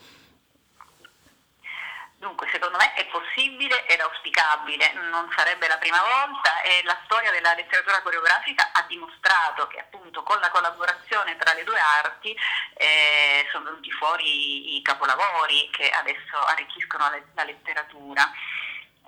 Dunque, 2.18 2.46
secondo 2.50 2.76
me 2.78 2.94
è 2.94 3.06
possibile 3.74 3.86
ed 3.86 4.00
auspicabile, 4.00 4.92
non 5.10 5.28
sarebbe 5.36 5.66
la 5.66 5.78
prima 5.78 6.00
volta 6.00 6.62
e 6.62 6.82
la 6.84 6.98
storia 7.04 7.30
della 7.30 7.54
letteratura 7.54 8.00
coreografica 8.02 8.70
ha 8.72 8.82
dimostrato 8.82 9.66
che 9.66 9.80
appunto 9.80 10.22
con 10.22 10.38
la 10.38 10.50
collaborazione 10.50 11.36
tra 11.36 11.52
le 11.54 11.64
due 11.64 11.78
arti 11.78 12.36
eh, 12.74 13.46
sono 13.50 13.64
venuti 13.64 13.90
fuori 13.90 14.76
i 14.76 14.82
capolavori 14.82 15.68
che 15.72 15.90
adesso 15.90 16.38
arricchiscono 16.46 17.10
la, 17.34 17.44
letteratura. 17.44 18.30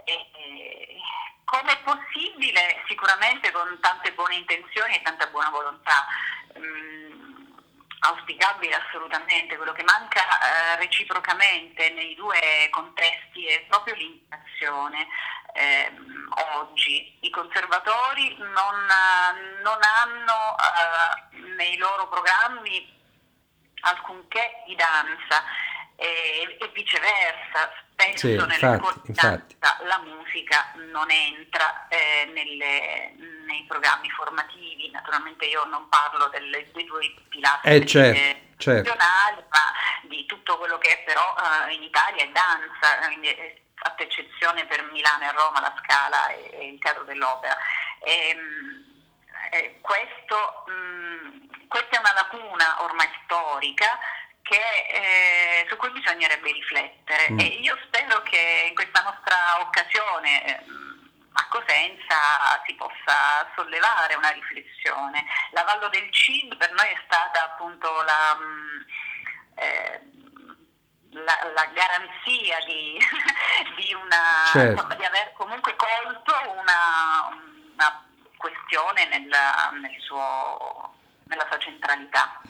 E, 0.05 0.13
e, 0.13 1.01
come 1.45 1.73
è 1.73 1.79
possibile? 1.83 2.83
Sicuramente 2.89 3.53
con 3.53 3.79
tante 3.81 4.13
buone 4.13 4.35
intenzioni 4.35 4.97
e 4.97 5.03
tanta 5.03 5.27
buona 5.29 5.51
volontà. 5.51 6.07
Mm, 6.59 6.96
auspicabile 8.07 8.75
assolutamente, 8.75 9.57
quello 9.57 9.73
che 9.73 9.83
manca 9.83 10.21
eh, 10.21 10.77
reciprocamente 10.77 11.91
nei 11.91 12.15
due 12.15 12.69
contesti 12.71 13.47
è 13.47 13.65
proprio 13.69 13.95
l'interazione. 13.95 15.07
Eh, 15.55 15.91
oggi 16.55 17.17
i 17.21 17.31
conservatori 17.31 18.37
non, 18.39 18.87
non 19.63 19.79
hanno 19.81 20.57
eh, 20.57 21.37
nei 21.57 21.77
loro 21.79 22.09
programmi 22.09 22.95
alcunché 23.81 24.63
di 24.67 24.75
danza 24.75 25.43
e, 25.97 26.57
e 26.61 26.69
viceversa, 26.75 27.73
spesso 27.97 28.27
sì, 28.27 28.33
infatti. 28.33 29.57
la 29.59 30.01
musica 30.05 30.73
non 30.93 31.11
entra 31.11 31.89
eh, 31.89 32.31
nelle, 32.33 33.15
nei 33.47 33.65
programmi 33.67 34.11
formativi, 34.11 34.91
naturalmente 34.91 35.47
io 35.47 35.65
non 35.65 35.89
parlo 35.89 36.29
delle, 36.29 36.71
dei 36.73 36.85
due 36.85 37.15
pilastri 37.29 37.71
eh, 37.71 37.87
certo, 37.87 38.45
certo. 38.59 38.95
ma 38.97 39.73
di 40.03 40.27
tutto 40.27 40.59
quello 40.59 40.77
che 40.79 40.99
è 40.99 41.05
però 41.05 41.35
eh, 41.69 41.75
in 41.75 41.83
Italia 41.83 42.25
è 42.25 42.29
danza, 42.29 43.07
quindi, 43.07 43.35
eh, 43.35 43.63
fatta 43.75 44.03
eccezione 44.03 44.67
per 44.67 44.83
Milano 44.93 45.25
e 45.25 45.33
Roma, 45.33 45.61
la 45.61 45.75
Scala 45.83 46.29
e, 46.29 46.51
e 46.53 46.67
il 46.69 46.79
Teatro 46.79 47.05
dell'Opera. 47.05 47.57
E, 48.01 48.29
ehm, 48.29 48.85
eh, 49.53 49.79
questo, 49.81 50.65
mh, 50.67 50.73
mm, 50.73 51.69
questa 51.69 51.97
è 51.97 51.99
una 51.99 52.13
lacuna 52.13 52.83
ormai 52.83 53.09
storica 53.25 53.99
che, 54.47 54.87
eh, 54.91 55.67
su 55.69 55.77
cui 55.77 55.91
bisognerebbe 55.91 56.53
riflettere 56.53 57.33
mm. 57.33 57.39
e 57.41 57.45
io 57.63 57.77
spero 57.87 58.23
che 58.23 58.67
in 58.69 58.75
questa 58.77 59.03
nostra 59.03 59.61
occasione 59.61 60.47
eh, 60.47 60.65
a 61.33 61.49
Cosenza 61.49 62.63
si 62.65 62.75
possa 62.75 63.51
sollevare 63.57 64.15
una 64.15 64.31
riflessione. 64.31 65.25
La 65.51 65.65
Vallo 65.65 65.89
del 65.89 66.09
Cid 66.13 66.57
per 66.57 66.73
noi 66.73 66.87
è 66.87 67.01
stata 67.07 67.43
appunto 67.43 68.03
la, 68.03 68.39
mm, 68.39 68.81
eh, 69.57 70.01
la, 71.11 71.39
la 71.53 71.67
garanzia 71.75 72.59
di, 72.67 72.99
di, 73.77 73.95
una, 73.95 74.47
certo. 74.53 74.95
di, 74.95 75.05
aver 75.05 75.33
comunque 75.33 75.75
colto 75.75 76.35
una, 76.51 77.37
una 77.75 78.07
questione 78.37 79.07
nel, 79.07 79.29
nel 79.81 80.01
suo 80.03 80.95
nella 81.29 81.47
sua 81.49 81.59
centralità. 81.59 82.41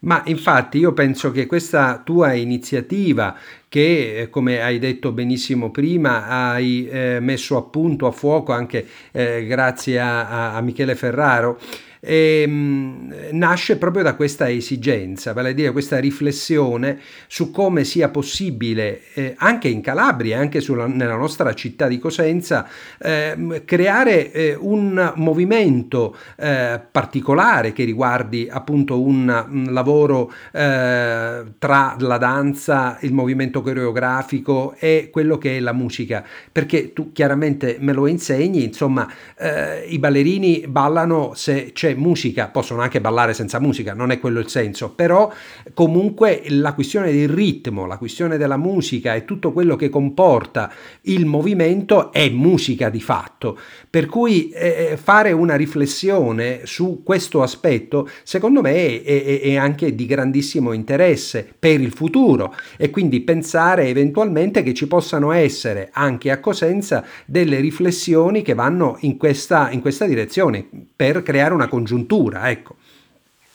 Ma 0.00 0.22
infatti 0.26 0.78
io 0.78 0.92
penso 0.92 1.30
che 1.30 1.46
questa 1.46 2.02
tua 2.04 2.34
iniziativa 2.34 3.36
che 3.68 4.20
eh, 4.20 4.30
come 4.30 4.60
hai 4.60 4.78
detto 4.78 5.12
benissimo 5.12 5.70
prima 5.70 6.26
hai 6.26 6.86
eh, 6.86 7.18
messo 7.20 7.56
a 7.56 7.62
punto 7.62 8.06
a 8.06 8.10
fuoco 8.10 8.52
anche 8.52 8.86
eh, 9.12 9.46
grazie 9.46 9.98
a, 9.98 10.28
a, 10.28 10.54
a 10.56 10.60
Michele 10.60 10.94
Ferraro 10.94 11.58
ehm, 12.04 13.14
nasce 13.32 13.76
proprio 13.76 14.02
da 14.02 14.14
questa 14.14 14.50
esigenza, 14.50 15.32
vale 15.32 15.50
a 15.50 15.52
dire 15.52 15.72
questa 15.72 15.98
riflessione 15.98 16.98
su 17.26 17.50
come 17.50 17.84
sia 17.84 18.08
possibile 18.08 19.00
eh, 19.14 19.34
anche 19.38 19.68
in 19.68 19.80
Calabria, 19.80 20.38
anche 20.38 20.60
sulla, 20.60 20.86
nella 20.86 21.16
nostra 21.16 21.54
città 21.54 21.88
di 21.88 21.98
Cosenza, 21.98 22.68
eh, 22.98 23.62
creare 23.64 24.30
eh, 24.32 24.56
un 24.58 25.12
movimento 25.16 26.16
eh, 26.36 26.80
particolare 26.90 27.72
che 27.72 27.84
riguardi 27.84 28.48
appunto 28.50 29.00
un, 29.00 29.46
un 29.48 29.68
lavoro 29.70 30.32
eh, 30.52 31.44
tra 31.58 31.96
la 31.98 32.18
danza, 32.18 32.98
il 33.00 33.12
movimento 33.12 33.62
coreografico 33.62 34.74
e 34.78 35.08
quello 35.10 35.38
che 35.38 35.56
è 35.56 35.60
la 35.60 35.72
musica, 35.72 36.24
perché 36.52 36.92
tu 36.92 37.12
chiaramente 37.12 37.76
me 37.80 37.92
lo 37.92 38.06
insegni, 38.06 38.64
insomma 38.64 39.10
eh, 39.38 39.84
i 39.88 39.98
ballerini 39.98 40.64
ballano 40.68 41.32
se 41.34 41.70
c'è 41.72 41.93
musica, 41.94 42.48
possono 42.48 42.82
anche 42.82 43.00
ballare 43.00 43.34
senza 43.34 43.60
musica, 43.60 43.94
non 43.94 44.10
è 44.10 44.18
quello 44.18 44.40
il 44.40 44.48
senso, 44.48 44.90
però 44.90 45.32
comunque 45.72 46.42
la 46.48 46.74
questione 46.74 47.12
del 47.12 47.28
ritmo, 47.28 47.86
la 47.86 47.98
questione 47.98 48.36
della 48.36 48.56
musica 48.56 49.14
e 49.14 49.24
tutto 49.24 49.52
quello 49.52 49.76
che 49.76 49.88
comporta 49.88 50.70
il 51.02 51.26
movimento 51.26 52.12
è 52.12 52.28
musica 52.28 52.90
di 52.90 53.00
fatto. 53.00 53.58
Per 53.88 54.06
cui 54.06 54.50
eh, 54.50 54.98
fare 55.00 55.32
una 55.32 55.54
riflessione 55.54 56.60
su 56.64 57.02
questo 57.04 57.42
aspetto, 57.42 58.08
secondo 58.22 58.60
me, 58.60 59.02
è, 59.02 59.24
è, 59.24 59.40
è 59.40 59.56
anche 59.56 59.94
di 59.94 60.06
grandissimo 60.06 60.72
interesse 60.72 61.46
per 61.58 61.80
il 61.80 61.92
futuro 61.92 62.54
e 62.76 62.90
quindi 62.90 63.20
pensare 63.20 63.86
eventualmente 63.86 64.62
che 64.62 64.74
ci 64.74 64.86
possano 64.86 65.32
essere 65.32 65.90
anche 65.92 66.30
a 66.30 66.40
Cosenza 66.40 67.04
delle 67.24 67.60
riflessioni 67.60 68.42
che 68.42 68.54
vanno 68.54 68.96
in 69.00 69.16
questa, 69.16 69.70
in 69.70 69.80
questa 69.80 70.06
direzione 70.06 70.66
per 70.94 71.22
creare 71.22 71.54
una 71.54 71.68
congiuntura 71.68 71.83
congiuntura, 71.84 72.48
ecco. 72.48 72.76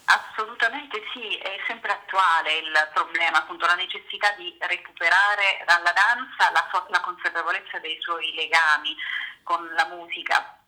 Assolutamente 0.06 1.02
sì, 1.14 1.36
è 1.38 1.58
sempre 1.68 1.92
attuale 1.92 2.58
il 2.58 2.90
problema, 2.94 3.40
appunto 3.40 3.66
la 3.66 3.76
necessità 3.76 4.32
di 4.38 4.56
recuperare 4.60 5.64
dalla 5.66 5.94
danza 5.94 6.52
la, 6.52 6.66
la 6.90 7.00
consapevolezza 7.02 7.80
dei 7.80 7.98
suoi 8.00 8.34
legami 8.36 8.96
con 9.44 9.68
la 9.74 9.86
musica, 9.86 10.59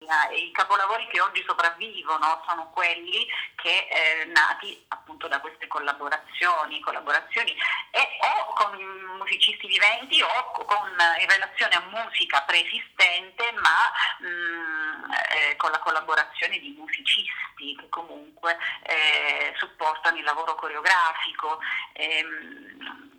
i 0.00 0.52
capolavori 0.52 1.08
che 1.08 1.20
oggi 1.20 1.42
sopravvivono 1.44 2.42
sono 2.46 2.70
quelli 2.70 3.26
che 3.56 3.88
eh, 3.90 4.24
nati 4.26 4.84
appunto 4.88 5.26
da 5.26 5.40
queste 5.40 5.66
collaborazioni, 5.66 6.80
collaborazioni 6.80 7.52
e 7.90 8.08
o 8.20 8.52
con 8.54 8.78
musicisti 9.18 9.66
viventi 9.66 10.22
o 10.22 10.50
con, 10.52 10.88
in 11.18 11.28
relazione 11.28 11.74
a 11.74 11.84
musica 11.90 12.42
preesistente 12.42 13.52
ma 13.60 13.90
mh, 14.20 14.26
mm, 14.28 15.12
eh, 15.12 15.56
con 15.56 15.72
la 15.72 15.80
collaborazione 15.80 16.58
di 16.60 16.74
musicisti 16.78 17.76
che 17.76 17.88
comunque 17.88 18.56
eh, 18.82 19.52
supportano 19.56 20.16
il 20.16 20.24
lavoro 20.24 20.54
coreografico. 20.54 21.58
Ehm, 21.94 23.16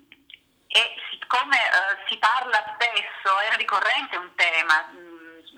e 0.71 0.95
siccome 1.09 1.57
eh, 1.57 2.05
si 2.07 2.17
parla 2.17 2.63
spesso, 2.75 3.39
è 3.39 3.55
ricorrente 3.57 4.17
un 4.17 4.35
tema, 4.35 4.87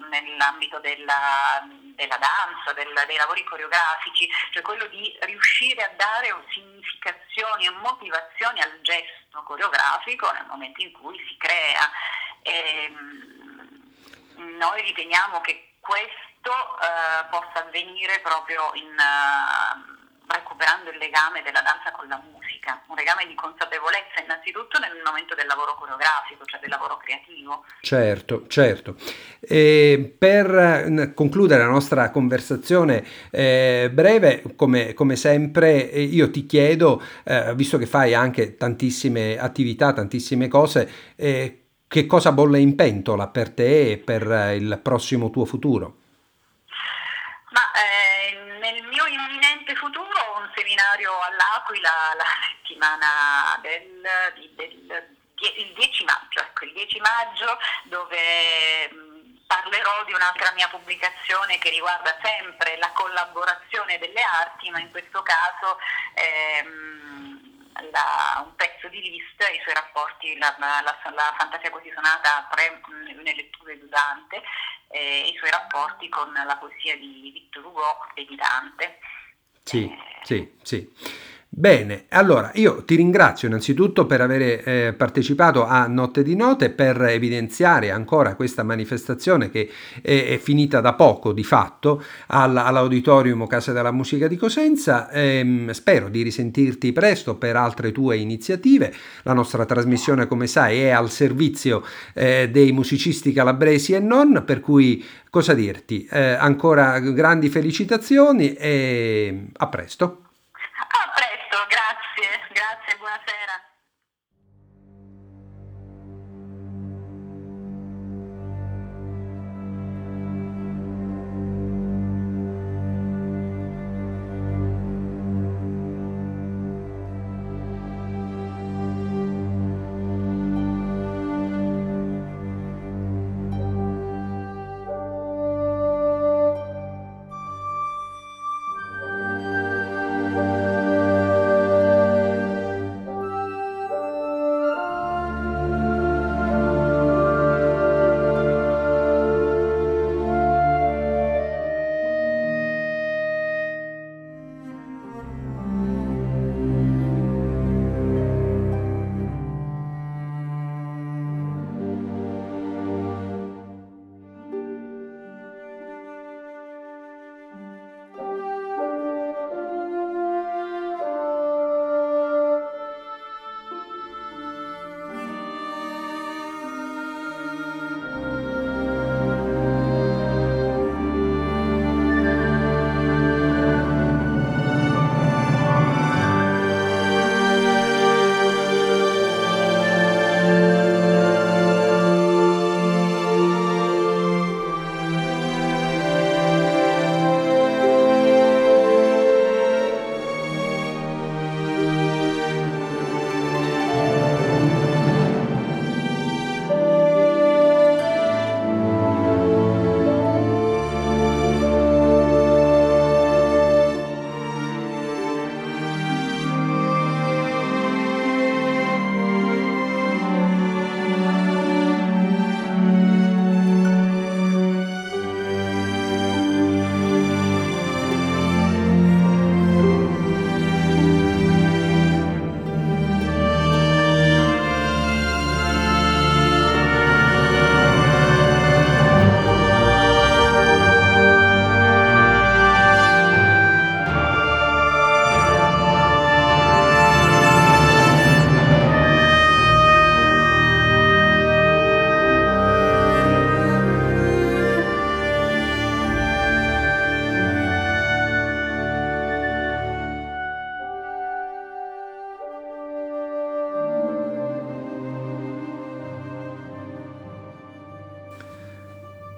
nell'ambito 0.10 0.80
della, 0.80 1.66
della 1.96 2.18
danza, 2.18 2.74
del, 2.74 2.94
dei 3.08 3.18
lavori 3.18 3.44
coreografici, 3.44 4.30
cioè 4.52 4.62
quello 4.62 4.86
di 4.88 5.18
riuscire 5.22 5.84
a 5.84 5.92
dare 5.96 6.34
significazioni 6.50 7.66
e 7.66 7.72
motivazioni 7.72 8.62
al 8.62 8.80
gesto 8.82 9.44
coreografico 9.44 10.32
nel 10.32 10.46
momento 10.48 10.82
in 10.82 10.92
cui 10.92 11.18
si 11.28 11.38
crea. 11.38 11.90
E, 12.42 12.84
ehm, 12.86 13.40
noi 14.58 14.82
riteniamo 14.82 15.42
che 15.42 15.76
questo 15.80 16.52
eh, 16.52 17.26
possa 17.30 17.66
avvenire 17.66 18.20
proprio 18.22 18.72
in, 18.74 18.96
uh, 18.98 20.01
recuperando 20.32 20.90
il 20.90 20.98
legame 20.98 21.42
della 21.44 21.62
danza 21.62 21.92
con 21.92 22.08
la 22.08 22.22
musica, 22.32 22.82
un 22.88 22.96
legame 22.96 23.26
di 23.28 23.36
consapevolezza 23.36 24.24
innanzitutto 24.24 24.80
nel 24.80 25.02
momento 25.04 25.36
del 25.36 25.46
lavoro 25.48 25.76
coreografico, 25.76 26.46
cioè 26.46 26.60
del 26.60 26.70
lavoro 26.70 26.98
creativo. 26.98 27.66
Certo, 27.82 28.48
certo. 28.48 28.96
E 29.40 30.16
per 30.18 31.12
concludere 31.14 31.64
la 31.64 31.70
nostra 31.70 32.10
conversazione 32.10 33.04
eh, 33.32 33.90
breve, 33.92 34.44
come, 34.56 34.94
come, 34.94 35.16
sempre, 35.16 35.92
eh, 35.92 36.02
io 36.02 36.30
ti 36.32 36.46
chiedo, 36.46 37.02
eh, 37.24 37.54
visto 37.56 37.78
che 37.78 37.86
fai 37.86 38.14
anche 38.14 38.56
tantissime 38.56 39.38
attività, 39.38 39.94
tantissime 39.94 40.48
cose, 40.48 41.14
eh, 41.16 41.62
che 41.92 42.06
cosa 42.06 42.32
bolle 42.32 42.60
in 42.60 42.76
pentola 42.76 43.28
per 43.28 43.52
te 43.52 43.92
e 43.92 43.98
per 43.98 44.24
eh, 44.32 44.56
il 44.56 44.80
prossimo 44.82 45.30
tuo 45.30 45.44
futuro? 45.44 45.98
Ma 47.52 47.68
eh, 47.76 48.60
nel 48.64 48.88
mio 48.88 49.06
imminente 49.08 49.76
futuro 49.76 50.40
un 50.40 50.48
all'Aquila 51.62 52.14
la 52.16 52.26
settimana 52.50 53.60
del, 53.62 54.02
del, 54.56 55.18
il 55.58 55.74
10 55.74 56.04
maggio, 56.04 56.40
ecco, 56.40 56.66
il 56.66 56.74
10 56.74 57.00
maggio 57.00 57.58
dove 57.86 58.90
parlerò 59.48 60.04
di 60.06 60.14
un'altra 60.14 60.52
mia 60.54 60.68
pubblicazione 60.70 61.58
che 61.58 61.70
riguarda 61.70 62.18
sempre 62.24 62.78
la 62.78 62.92
collaborazione 62.94 63.98
delle 64.00 64.22
arti, 64.22 64.70
ma 64.70 64.80
in 64.80 64.92
questo 64.92 65.22
caso 65.24 65.78
ehm, 66.14 67.70
la, 67.92 68.44
un 68.46 68.56
pezzo 68.56 68.88
di 68.88 69.02
Liszt 69.02 69.42
e 69.42 69.56
i 69.56 69.62
suoi 69.62 69.74
rapporti, 69.74 70.38
la, 70.38 70.56
la, 70.58 70.82
la 70.84 71.36
fantasia 71.38 71.70
così 71.70 71.92
suonata 71.92 72.48
tre, 72.52 72.82
nelle 73.06 73.36
letture 73.36 73.78
di 73.78 73.90
Dante 73.90 74.42
e 74.90 75.28
i 75.28 75.38
suoi 75.38 75.50
rapporti 75.50 76.08
con 76.10 76.32
la 76.32 76.58
poesia 76.58 76.96
di 76.98 77.32
Victor 77.34 77.66
Hugo 77.66 78.08
e 78.14 78.26
di 78.26 78.36
Dante. 78.36 79.00
Sì, 79.64 79.86
eh, 79.86 80.26
sì, 80.26 80.58
sì. 80.64 81.40
Bene, 81.54 82.06
allora 82.12 82.50
io 82.54 82.86
ti 82.86 82.96
ringrazio 82.96 83.50
innanzitutto 83.50 84.06
per 84.06 84.22
aver 84.22 84.42
eh, 84.66 84.94
partecipato 84.94 85.66
a 85.66 85.86
Notte 85.86 86.24
di 86.24 86.34
Note, 86.34 86.70
per 86.70 87.02
evidenziare 87.02 87.92
ancora 87.92 88.36
questa 88.36 88.64
manifestazione 88.64 89.50
che 89.50 89.70
è, 90.02 90.28
è 90.28 90.38
finita 90.38 90.80
da 90.80 90.94
poco 90.94 91.34
di 91.34 91.44
fatto 91.44 92.02
all, 92.28 92.56
all'Auditorium 92.56 93.48
Casa 93.48 93.74
della 93.74 93.92
Musica 93.92 94.30
di 94.30 94.38
Cosenza. 94.38 95.12
Ehm, 95.12 95.72
spero 95.72 96.08
di 96.08 96.22
risentirti 96.22 96.94
presto 96.94 97.36
per 97.36 97.58
altre 97.58 97.92
tue 97.92 98.16
iniziative. 98.16 98.94
La 99.24 99.34
nostra 99.34 99.66
trasmissione, 99.66 100.28
come 100.28 100.48
sai, 100.48 100.80
è 100.80 100.92
al 100.92 101.10
servizio 101.10 101.84
eh, 102.14 102.50
dei 102.50 102.72
musicisti 102.72 103.34
calabresi 103.34 103.92
e 103.92 104.00
non, 104.00 104.44
per 104.46 104.62
cui 104.62 105.04
cosa 105.30 105.54
dirti? 105.54 106.08
Eh, 106.10 106.32
ancora 106.32 106.98
grandi 107.00 107.50
felicitazioni 107.50 108.54
e 108.54 109.48
a 109.58 109.68
presto. 109.68 110.22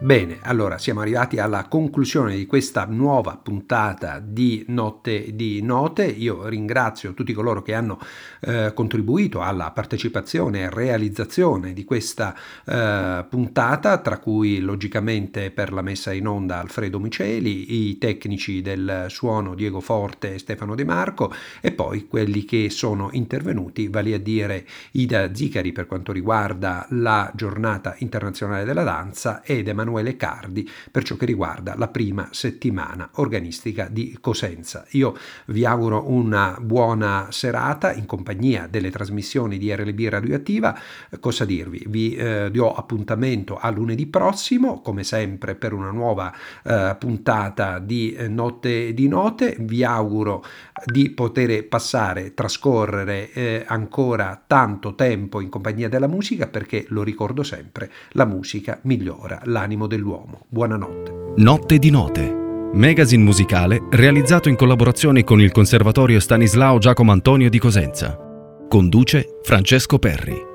Bene, 0.04 0.40
allora 0.42 0.78
siamo 0.80 1.00
arrivati 1.00 1.40
alla 1.40 1.70
conclusione 1.70 2.36
di 2.36 2.46
questa 2.46 2.84
nuova 2.84 3.40
puntata 3.42 4.20
di 4.20 4.66
Notte 4.68 5.34
di 5.34 5.62
Note. 5.62 6.04
Io 6.04 6.46
ringrazio 6.50 7.14
tutti 7.14 7.32
coloro 7.32 7.62
che 7.62 7.74
hanno 7.74 7.98
eh, 8.42 8.74
contribuito 8.76 9.40
alla 9.40 9.72
partecipazione 9.72 10.64
e 10.64 10.70
realizzazione 10.70 11.72
di 11.72 11.86
questa 11.86 12.36
eh, 12.66 13.26
puntata, 13.30 14.00
tra 14.00 14.18
cui 14.18 14.60
logicamente 14.60 15.52
per 15.52 15.72
la 15.72 15.82
messa 15.82 16.12
in 16.12 16.28
onda 16.28 16.60
Alfredo 16.60 17.00
Miceli, 17.00 17.88
i 17.88 17.98
tecnici 17.98 18.62
del 18.62 19.06
suono 19.08 19.56
Diego 19.56 19.80
Forte 19.80 20.34
e 20.34 20.38
Stefano 20.38 20.76
De 20.76 20.84
Marco 20.84 21.34
e 21.62 21.72
poi 21.72 22.08
quelli 22.08 22.44
che 22.44 22.70
sono 22.70 23.08
intervenuti, 23.14 23.88
vale 23.88 24.16
a 24.16 24.20
dire 24.20 24.68
Ida 24.92 25.34
Zicari 25.34 25.72
per 25.72 25.88
quanto 25.88 26.12
riguarda 26.12 26.88
la 26.90 27.32
giornata 27.34 27.96
internazionale 28.00 28.66
della 28.66 28.84
danza 28.84 29.42
ed 29.44 29.70
Emanuele 29.70 29.92
Emanuele 29.94 30.18
Cardi 30.18 30.70
per 30.92 31.04
ciò 31.04 31.16
che 31.16 31.26
riguarda 31.26 31.76
la 31.78 31.88
prima 31.88 32.30
settimana 32.32 33.10
organistica 33.14 33.88
di 33.90 34.18
Cosenza. 34.20 34.86
Io 34.92 35.16
vi 35.48 35.66
auguro 35.66 36.10
una 36.10 36.58
buona 36.60 37.28
serata 37.30 37.94
in 37.94 38.06
compagnia 38.06 38.68
delle 38.70 38.90
trasmissioni 38.90 39.58
di 39.58 39.74
RLB 39.74 40.08
Radioattiva. 40.10 40.78
Cosa 41.20 41.46
dirvi? 41.46 41.86
Vi 41.88 42.16
eh, 42.16 42.50
do 42.52 42.74
appuntamento 42.74 43.58
a 43.58 43.70
lunedì 43.70 44.08
prossimo, 44.08 44.82
come 44.82 45.04
sempre, 45.04 45.56
per 45.56 45.74
una 45.74 45.92
nuova 45.92 46.34
eh, 46.64 46.96
puntata 46.98 47.80
di 47.80 48.14
eh, 48.14 48.28
Notte 48.28 48.94
di 48.94 49.08
Note. 49.08 49.56
Vi 49.60 49.84
auguro 49.84 50.44
di 50.86 51.12
poter 51.12 51.68
passare, 51.68 52.34
trascorrere 52.34 53.32
eh, 53.32 53.64
ancora 53.68 54.42
tanto 54.46 54.96
tempo 54.96 55.40
in 55.40 55.50
compagnia 55.50 55.88
della 55.88 56.08
musica 56.08 56.48
perché 56.48 56.86
lo 56.90 57.04
ricordo 57.04 57.44
sempre, 57.44 57.92
la 58.12 58.26
musica 58.26 58.80
migliora 58.84 59.42
l'animo 59.46 59.83
dell'uomo. 59.88 60.46
Buonanotte. 60.50 61.14
Notte 61.38 61.80
di 61.80 61.90
Note. 61.90 62.42
Magazine 62.74 63.24
musicale 63.24 63.84
realizzato 63.92 64.50
in 64.50 64.56
collaborazione 64.56 65.24
con 65.24 65.40
il 65.40 65.52
Conservatorio 65.52 66.20
Stanislao 66.20 66.80
Giacomo 66.80 67.12
Antonio 67.12 67.50
di 67.50 67.60
Cosenza. 67.60 68.18
Conduce 68.68 69.40
Francesco 69.44 70.00
Perri. 70.00 70.53